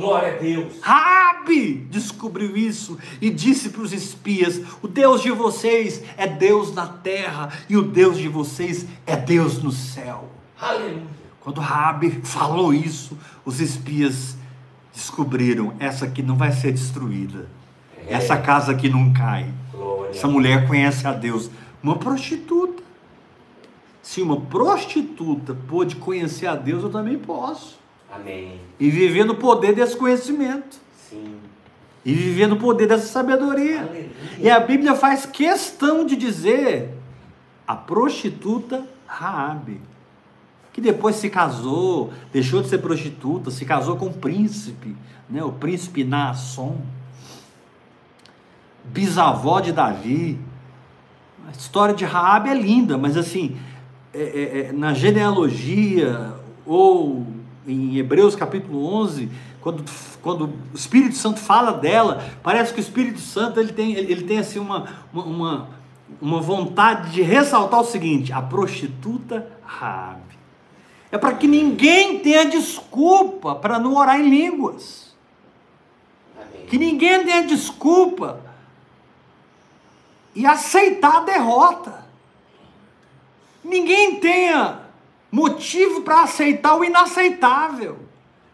[0.00, 0.72] Glória a Deus.
[0.80, 6.86] Rabi descobriu isso e disse para os espias: O Deus de vocês é Deus na
[6.86, 10.26] terra e o Deus de vocês é Deus no céu.
[10.58, 11.02] Aleluia.
[11.40, 14.38] Quando Rabi falou isso, os espias
[14.90, 17.46] descobriram: essa aqui não vai ser destruída.
[18.06, 18.14] É.
[18.14, 19.52] Essa casa aqui não cai.
[19.70, 20.10] Glória.
[20.10, 21.50] Essa mulher conhece a Deus.
[21.82, 22.82] Uma prostituta.
[24.02, 27.78] Se uma prostituta pôde conhecer a Deus, eu também posso.
[28.10, 28.60] Amém.
[28.78, 30.78] E viver no poder desse conhecimento.
[31.08, 31.36] Sim.
[32.04, 33.82] E viver no poder dessa sabedoria.
[33.82, 34.10] Aleluia.
[34.38, 36.90] E a Bíblia faz questão de dizer
[37.66, 39.80] a prostituta Raabe,
[40.72, 44.96] que depois se casou, deixou de ser prostituta, se casou com um príncipe,
[45.28, 46.78] né, o príncipe Naasson,
[48.84, 50.38] bisavó de Davi.
[51.46, 53.56] A história de Raabe é linda, mas assim,
[54.12, 56.32] é, é, é, na genealogia
[56.66, 57.26] ou
[57.66, 59.30] em Hebreus capítulo 11,
[59.60, 59.84] quando,
[60.22, 64.24] quando o Espírito Santo fala dela, parece que o Espírito Santo ele tem, ele, ele
[64.24, 65.68] tem assim uma, uma,
[66.20, 70.38] uma, vontade de ressaltar o seguinte: a prostituta Raabe.
[71.12, 75.14] É para que ninguém tenha desculpa para não orar em línguas.
[76.36, 76.66] Amém.
[76.66, 78.40] Que ninguém tenha desculpa
[80.34, 82.06] e aceitar a derrota.
[83.62, 84.89] Ninguém tenha
[85.30, 87.98] motivo para aceitar o inaceitável,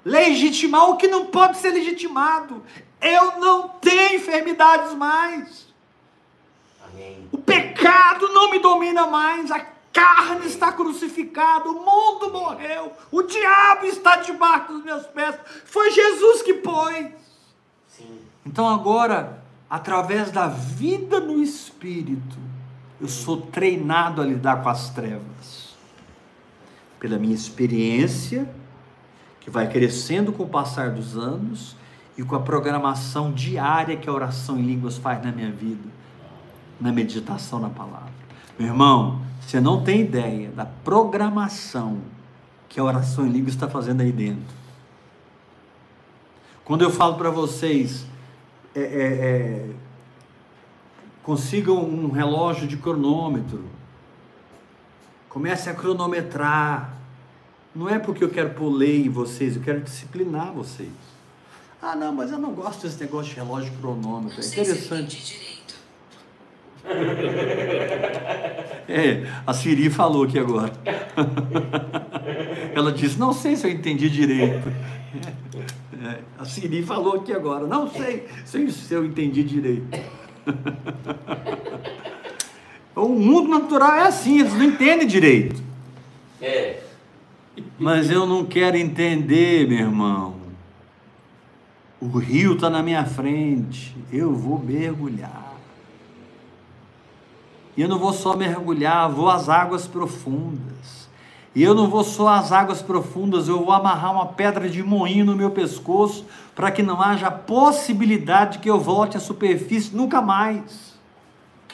[0.04, 2.62] legitimar o que não pode ser legitimado.
[3.00, 5.66] Eu não tenho enfermidades mais.
[6.84, 7.28] Amém.
[7.32, 9.50] O pecado não me domina mais.
[9.50, 9.60] A
[9.92, 11.68] carne está crucificada.
[11.68, 12.92] O mundo morreu.
[13.10, 15.34] O diabo está debaixo dos meus pés.
[15.64, 17.08] Foi Jesus que pôs.
[17.88, 18.20] Sim.
[18.44, 22.36] Então agora, através da vida no Espírito,
[23.00, 25.65] eu sou treinado a lidar com as trevas.
[26.98, 28.48] Pela minha experiência,
[29.40, 31.76] que vai crescendo com o passar dos anos,
[32.16, 35.88] e com a programação diária que a oração em línguas faz na minha vida,
[36.80, 38.12] na meditação na palavra.
[38.58, 41.98] Meu irmão, você não tem ideia da programação
[42.68, 44.56] que a oração em línguas está fazendo aí dentro.
[46.64, 48.06] Quando eu falo para vocês,
[48.74, 49.70] é, é, é,
[51.22, 53.64] consigam um relógio de cronômetro,
[55.36, 56.96] comece a cronometrar.
[57.74, 60.88] Não é porque eu quero pôr lei em vocês, eu quero disciplinar vocês.
[61.82, 64.32] Ah, não, mas eu não gosto desse negócio de relógio cronômetro.
[64.32, 65.22] Não É sei se eu interessante.
[65.26, 65.74] direito.
[68.88, 70.72] É, a Siri falou aqui agora.
[72.72, 74.72] Ela disse: Não sei se eu entendi direito.
[75.98, 79.88] É, a Siri falou aqui agora: Não sei se se eu entendi direito.
[82.96, 85.62] O mundo natural é assim, eles não entendem direito.
[86.40, 86.82] É.
[87.78, 90.36] Mas eu não quero entender, meu irmão.
[92.00, 95.54] O rio está na minha frente, eu vou mergulhar.
[97.76, 101.06] E eu não vou só mergulhar, vou às águas profundas.
[101.54, 105.24] E eu não vou só às águas profundas, eu vou amarrar uma pedra de moinho
[105.24, 106.24] no meu pescoço
[106.54, 110.98] para que não haja possibilidade de que eu volte à superfície nunca mais.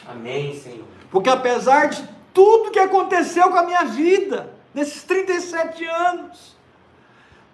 [0.09, 1.02] Amém, Senhor.
[1.13, 2.03] Porque apesar de
[2.33, 6.57] tudo que aconteceu com a minha vida, nesses 37 anos,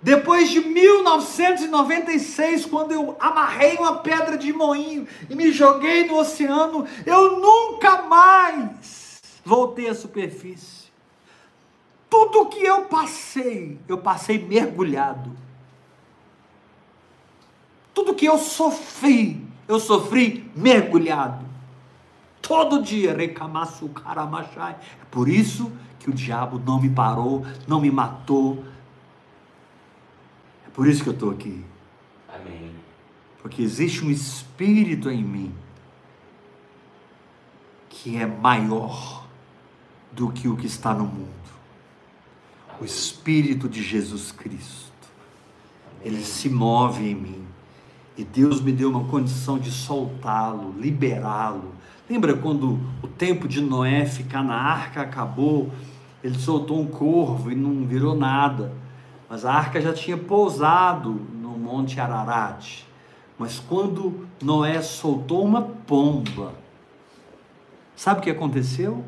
[0.00, 6.86] depois de 1996, quando eu amarrei uma pedra de moinho e me joguei no oceano,
[7.04, 10.86] eu nunca mais voltei à superfície.
[12.08, 15.36] Tudo que eu passei, eu passei mergulhado.
[17.92, 21.47] Tudo que eu sofri, eu sofri mergulhado.
[22.48, 24.72] Todo dia, recamaço, caramachai.
[24.72, 25.70] É por isso
[26.00, 28.64] que o diabo não me parou, não me matou.
[30.66, 31.62] É por isso que eu estou aqui.
[32.34, 32.74] Amém.
[33.42, 35.54] Porque existe um espírito em mim
[37.90, 39.26] que é maior
[40.10, 41.28] do que o que está no mundo.
[42.80, 44.92] o Espírito de Jesus Cristo.
[46.02, 47.44] Ele se move em mim.
[48.16, 51.74] E Deus me deu uma condição de soltá-lo, liberá-lo.
[52.08, 55.70] Lembra quando o tempo de Noé ficar na arca acabou?
[56.24, 58.72] Ele soltou um corvo e não virou nada.
[59.28, 62.84] Mas a arca já tinha pousado no Monte Ararat.
[63.38, 66.54] Mas quando Noé soltou uma pomba,
[67.94, 69.04] sabe o que aconteceu?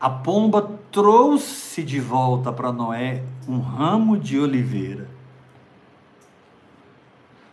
[0.00, 5.08] A pomba trouxe de volta para Noé um ramo de oliveira.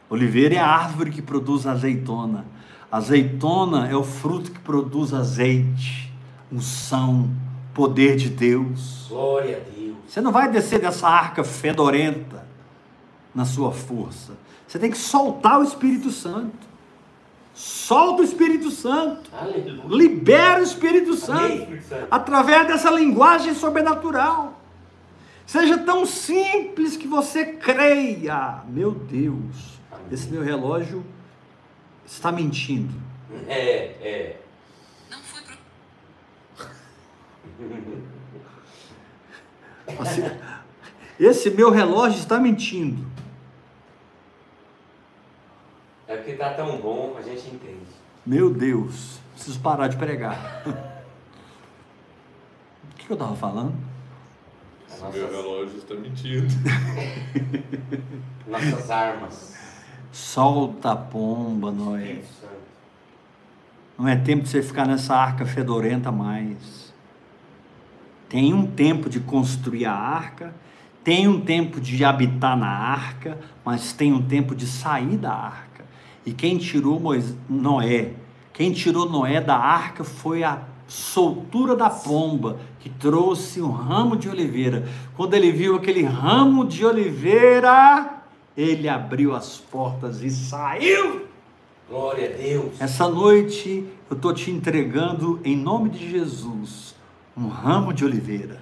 [0.10, 2.46] Oliveira é a árvore que produz azeitona.
[2.94, 6.14] Azeitona é o fruto que produz azeite,
[6.52, 7.28] unção,
[7.74, 9.08] poder de Deus.
[9.10, 9.96] Glória a Deus.
[10.08, 12.46] Você não vai descer dessa arca fedorenta
[13.34, 14.34] na sua força.
[14.68, 16.68] Você tem que soltar o Espírito Santo.
[17.56, 19.28] Solta o Espírito Santo.
[19.36, 19.84] Aleluia.
[19.88, 21.46] Libera o Espírito Santo.
[21.46, 22.08] Amém, Espírito Santo.
[22.12, 24.62] Através dessa linguagem sobrenatural.
[25.48, 28.62] Seja tão simples que você creia.
[28.68, 29.80] Meu Deus,
[30.12, 31.04] esse meu relógio
[32.06, 32.94] está mentindo.
[33.48, 33.60] É,
[34.02, 34.40] é.
[40.00, 40.22] Assim,
[41.20, 43.06] Esse meu relógio está mentindo.
[46.08, 47.86] É porque tá tão bom, a gente entende.
[48.26, 50.64] Meu Deus, preciso parar de pregar.
[52.84, 53.74] O que que eu estava falando?
[54.88, 56.48] As Esse meu nossas, relógio está mentindo.
[58.48, 59.54] nossas armas.
[60.14, 62.22] Solta a pomba, Noé.
[63.98, 66.94] Não é tempo de você ficar nessa arca fedorenta mais.
[68.30, 70.54] Tem um tempo de construir a arca,
[71.04, 75.84] tem um tempo de habitar na arca, mas tem um tempo de sair da arca.
[76.24, 78.12] E quem tirou Mois- Noé,
[78.54, 84.30] quem tirou Noé da arca foi a soltura da pomba que trouxe um ramo de
[84.30, 84.88] oliveira.
[85.18, 88.23] Quando ele viu aquele ramo de oliveira,
[88.56, 91.28] ele abriu as portas e saiu.
[91.90, 92.80] Glória a Deus.
[92.80, 96.96] Essa noite eu estou te entregando, em nome de Jesus,
[97.36, 98.62] um ramo de oliveira.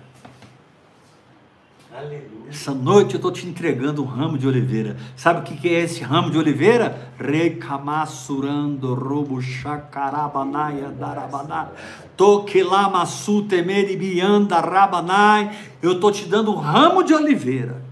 [1.93, 2.49] Aleluia.
[2.49, 4.95] Essa noite eu estou te entregando um ramo de oliveira.
[5.15, 7.11] Sabe o que que é esse ramo de oliveira?
[7.17, 11.67] Recamassurando robo chacarabanaya darabanai.
[12.15, 15.51] Toquelamassu temeribianda rabanai.
[15.81, 17.90] Eu estou te dando um ramo de oliveira.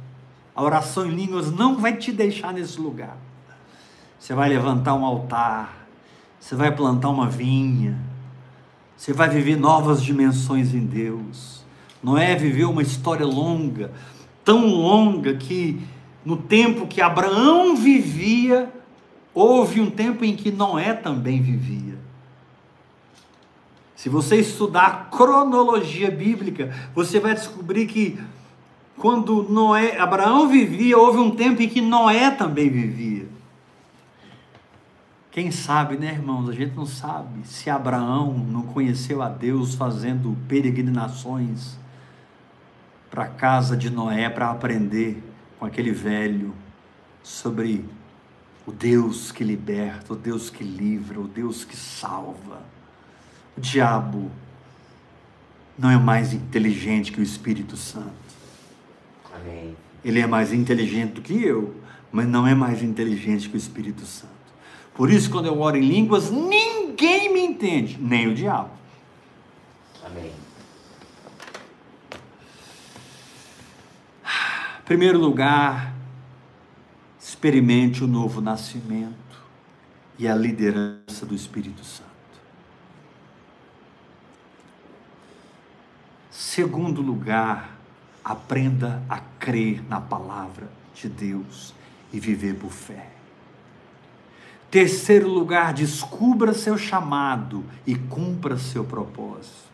[0.59, 3.15] A oração em línguas não vai te deixar nesse lugar.
[4.19, 5.87] Você vai levantar um altar.
[6.37, 7.97] Você vai plantar uma vinha.
[8.97, 11.63] Você vai viver novas dimensões em Deus.
[12.03, 13.93] Noé viveu uma história longa,
[14.43, 15.81] tão longa que
[16.25, 18.69] no tempo que Abraão vivia,
[19.33, 21.97] houve um tempo em que Noé também vivia.
[23.95, 28.19] Se você estudar a cronologia bíblica, você vai descobrir que
[28.99, 33.27] quando Noé, Abraão vivia, houve um tempo em que Noé também vivia.
[35.31, 36.49] Quem sabe, né, irmãos?
[36.49, 41.77] A gente não sabe se Abraão não conheceu a Deus fazendo peregrinações
[43.09, 45.23] para a casa de Noé para aprender
[45.57, 46.53] com aquele velho
[47.23, 47.85] sobre
[48.65, 52.61] o Deus que liberta, o Deus que livra, o Deus que salva.
[53.57, 54.29] O diabo
[55.77, 58.28] não é mais inteligente que o Espírito Santo.
[59.33, 59.75] Amém.
[60.03, 61.75] Ele é mais inteligente do que eu,
[62.11, 64.33] mas não é mais inteligente que o Espírito Santo.
[64.93, 68.71] Por isso, quando eu oro em línguas, ninguém me entende, nem o diabo.
[70.05, 70.31] Amém.
[74.79, 75.93] Em primeiro lugar,
[77.21, 79.13] experimente o novo nascimento
[80.17, 82.09] e a liderança do Espírito Santo.
[86.29, 87.78] Segundo lugar,
[88.23, 91.73] aprenda a crer na palavra de Deus
[92.11, 93.07] e viver por fé.
[94.69, 99.69] Terceiro lugar, descubra seu chamado e cumpra seu propósito.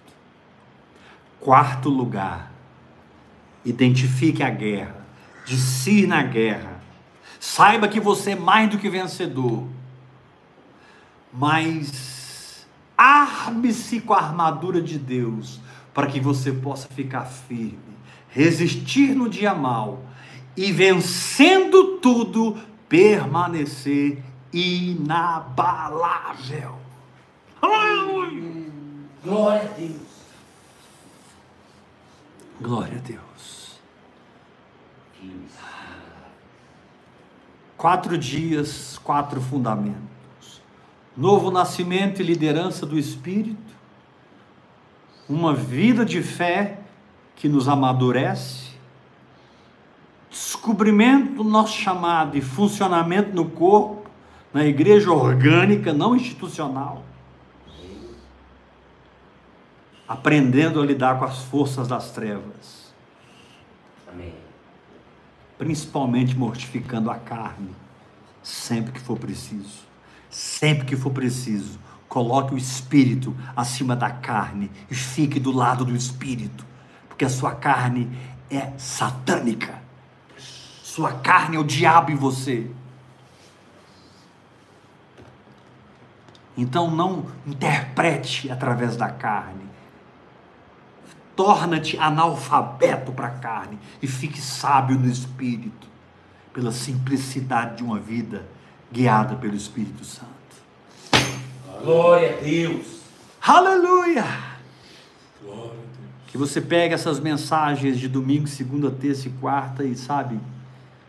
[1.40, 2.52] Quarto lugar,
[3.66, 5.06] identifique a guerra,
[5.46, 6.82] discirna a guerra.
[7.40, 9.68] Saiba que você é mais do que vencedor.
[11.34, 12.66] Mas
[12.98, 15.60] arme-se com a armadura de Deus
[15.94, 17.78] para que você possa ficar firme,
[18.36, 20.04] resistir no dia mal
[20.58, 22.58] e vencendo tudo,
[22.90, 24.22] permanecer
[24.52, 25.96] inabalável.
[27.62, 28.66] Aleluia!
[29.24, 29.96] Glória a Deus.
[32.60, 33.80] Glória a Deus.
[37.78, 40.62] Quatro dias, quatro fundamentos:
[41.16, 43.74] novo nascimento e liderança do Espírito,
[45.30, 46.85] uma vida de fé
[47.36, 48.72] que nos amadurece,
[50.30, 54.10] descobrimento do nosso chamado e funcionamento no corpo,
[54.54, 57.04] na igreja orgânica, não institucional,
[60.08, 62.94] aprendendo a lidar com as forças das trevas,
[64.08, 64.34] Amém.
[65.58, 67.76] principalmente mortificando a carne,
[68.42, 69.86] sempre que for preciso.
[70.36, 71.80] Sempre que for preciso,
[72.10, 76.66] coloque o espírito acima da carne e fique do lado do espírito,
[77.16, 78.12] porque a sua carne
[78.52, 79.82] é satânica.
[80.38, 82.70] Sua carne é o diabo em você.
[86.58, 89.64] Então não interprete através da carne.
[91.38, 95.88] Torna-te analfabeto para a carne e fique sábio no espírito,
[96.54, 98.46] pela simplicidade de uma vida
[98.92, 100.32] guiada pelo Espírito Santo.
[101.82, 103.02] Glória a Deus.
[103.42, 104.26] Aleluia!
[105.42, 105.75] Glória.
[106.36, 110.38] Que você pegue essas mensagens de domingo, segunda, terça e quarta e sabe,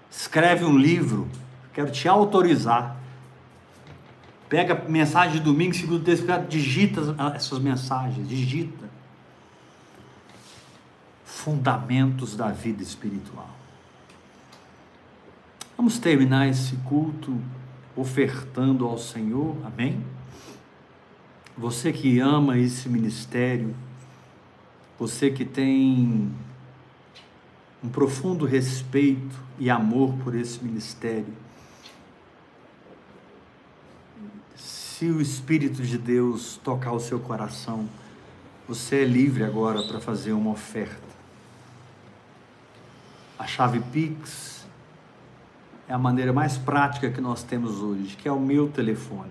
[0.09, 1.27] escreve um livro.
[1.75, 2.97] Quero te autorizar.
[4.49, 8.89] Pega mensagem de domingo, segunda, terça e quarta, digita essas mensagens, digita.
[11.25, 13.51] Fundamentos da vida espiritual.
[15.77, 17.37] Vamos terminar esse culto
[17.97, 20.05] ofertando ao Senhor, amém?
[21.59, 23.75] Você que ama esse ministério,
[24.99, 26.33] você que tem
[27.85, 31.33] um profundo respeito e amor por esse ministério.
[34.57, 37.87] Se o Espírito de Deus tocar o seu coração,
[38.67, 41.07] você é livre agora para fazer uma oferta.
[43.39, 44.67] A chave Pix
[45.87, 49.31] é a maneira mais prática que nós temos hoje, que é o meu telefone.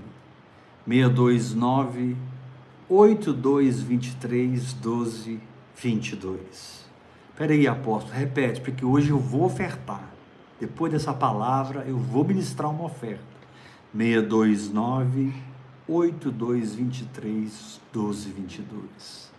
[0.88, 2.16] 629
[2.88, 6.86] 8223 12 22.
[7.38, 10.10] Peraí, apóstolo, repete, porque hoje eu vou ofertar.
[10.60, 13.24] Depois dessa palavra, eu vou ministrar uma oferta.
[13.96, 15.34] 629
[15.88, 19.32] 8223 1222.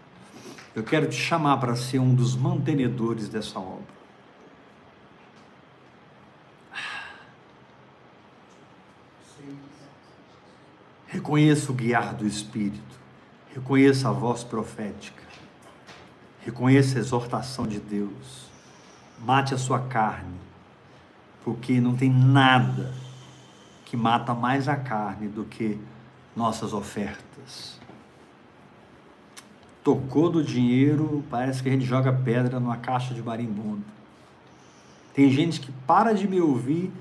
[0.74, 3.96] Eu quero te chamar para ser um dos mantenedores dessa obra.
[11.06, 13.00] Reconheça o guiar do Espírito.
[13.54, 15.25] Reconheça a voz profética.
[16.46, 18.46] Reconheça a exortação de Deus.
[19.18, 20.36] Mate a sua carne,
[21.44, 22.94] porque não tem nada
[23.84, 25.76] que mata mais a carne do que
[26.36, 27.80] nossas ofertas.
[29.82, 33.82] Tocou do dinheiro, parece que a gente joga pedra numa caixa de marimbondo.
[35.12, 36.92] Tem gente que para de me ouvir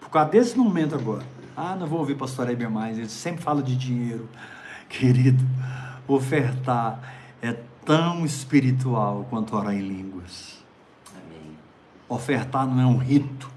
[0.00, 1.24] por causa desse momento agora.
[1.56, 4.28] Ah, não vou ouvir pastor Heber mais, ele sempre fala de dinheiro.
[4.90, 5.44] Querido,
[6.08, 7.00] ofertar
[7.40, 10.62] é tão espiritual quanto orar em línguas.
[11.10, 11.56] Amém.
[12.06, 13.50] Ofertar não é um rito,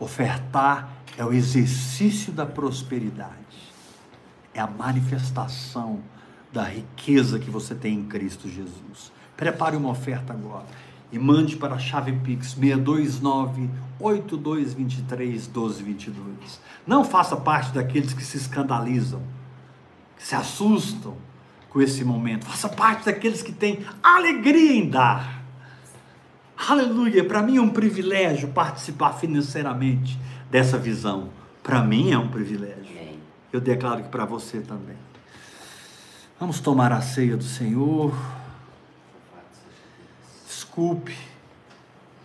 [0.00, 3.30] ofertar é o exercício da prosperidade,
[4.52, 6.00] é a manifestação
[6.52, 9.12] da riqueza que você tem em Cristo Jesus.
[9.36, 10.66] Prepare uma oferta agora
[11.12, 13.70] e mande para a chave Pix 629
[14.00, 16.60] 8223 1222.
[16.84, 19.22] Não faça parte daqueles que se escandalizam,
[20.16, 21.16] que se assustam
[21.72, 22.44] com esse momento.
[22.44, 25.42] Faça parte daqueles que têm alegria em dar.
[26.68, 27.24] Aleluia!
[27.24, 30.18] Para mim é um privilégio participar financeiramente
[30.50, 31.30] dessa visão.
[31.62, 32.92] Para mim é um privilégio.
[33.50, 34.96] Eu declaro que para você também.
[36.38, 38.14] Vamos tomar a ceia do Senhor.
[40.46, 41.16] Desculpe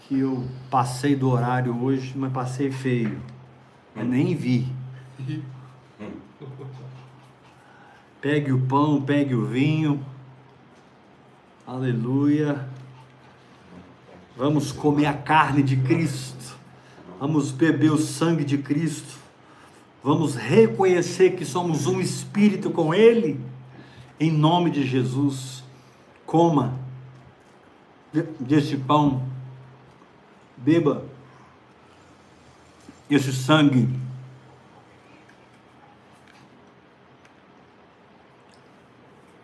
[0.07, 3.21] que eu passei do horário hoje, mas passei feio.
[3.95, 4.67] Eu nem vi.
[8.27, 10.05] Pegue o pão, pegue o vinho.
[11.65, 12.67] Aleluia.
[14.35, 16.57] Vamos comer a carne de Cristo.
[17.21, 19.17] Vamos beber o sangue de Cristo.
[20.03, 23.39] Vamos reconhecer que somos um espírito com Ele.
[24.19, 25.63] Em nome de Jesus.
[26.25, 26.77] Coma
[28.11, 29.23] de- deste pão.
[30.57, 31.05] Beba
[33.09, 33.87] esse sangue.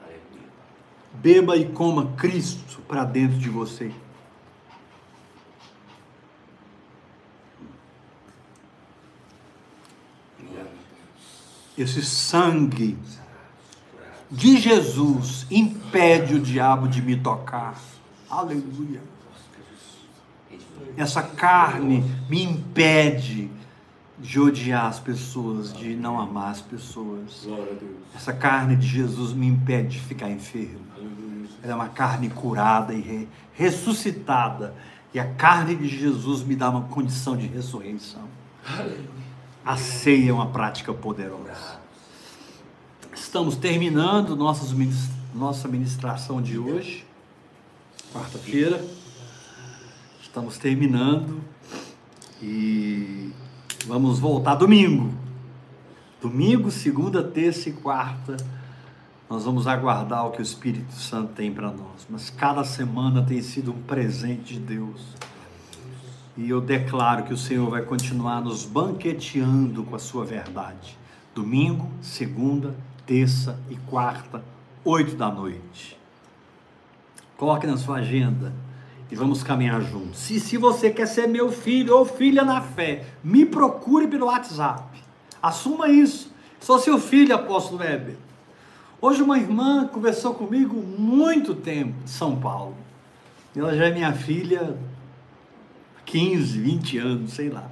[0.01, 0.49] Aleluia.
[1.23, 3.93] Beba e coma Cristo para dentro de você.
[11.77, 12.97] Esse sangue
[14.29, 17.81] de Jesus impede o diabo de me tocar.
[18.29, 19.01] Aleluia.
[20.97, 23.49] Essa carne me impede
[24.23, 27.41] de odiar as pessoas, de não amar as pessoas.
[27.43, 27.97] Glória a Deus.
[28.15, 30.79] Essa carne de Jesus me impede de ficar enfermo.
[31.61, 34.73] Ela é uma carne curada e re, ressuscitada.
[35.13, 38.23] E a carne de Jesus me dá uma condição de ressurreição.
[39.65, 41.81] A ceia é uma prática poderosa.
[43.13, 47.05] Estamos terminando nossa ministração de hoje,
[48.13, 48.83] quarta-feira.
[50.21, 51.41] Estamos terminando
[52.41, 53.31] e
[53.85, 55.13] vamos voltar domingo.
[56.21, 58.37] Domingo, segunda, terça e quarta
[59.33, 62.05] nós vamos aguardar o que o Espírito Santo tem para nós.
[62.07, 65.01] Mas cada semana tem sido um presente de Deus.
[66.37, 70.95] E eu declaro que o Senhor vai continuar nos banqueteando com a sua verdade.
[71.33, 72.75] Domingo, segunda,
[73.07, 74.43] terça e quarta,
[74.85, 75.97] oito da noite.
[77.35, 78.53] Coloque na sua agenda
[79.13, 80.17] e vamos caminhar juntos.
[80.17, 84.99] Se, se você quer ser meu filho ou filha na fé, me procure pelo WhatsApp.
[85.39, 86.33] Assuma isso.
[86.59, 88.15] Sou seu filho, apóstolo Weber.
[88.99, 92.75] Hoje uma irmã conversou comigo muito tempo de São Paulo.
[93.55, 94.75] Ela já é minha filha
[96.05, 97.69] 15, 20 anos, sei lá.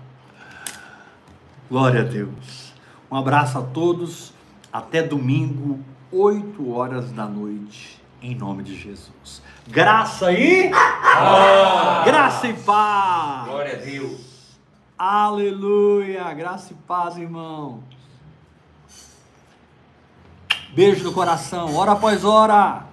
[1.67, 2.71] Glória a Deus.
[3.09, 4.31] Um abraço a todos.
[4.71, 5.79] Até domingo,
[6.11, 9.41] 8 horas da noite, em nome de Jesus.
[9.67, 12.03] Graça e ah!
[12.05, 13.47] graça e paz.
[13.47, 14.21] Glória a Deus.
[14.97, 16.31] Aleluia.
[16.33, 17.83] Graça e paz, irmão.
[20.73, 22.90] Beijo no coração, hora após hora.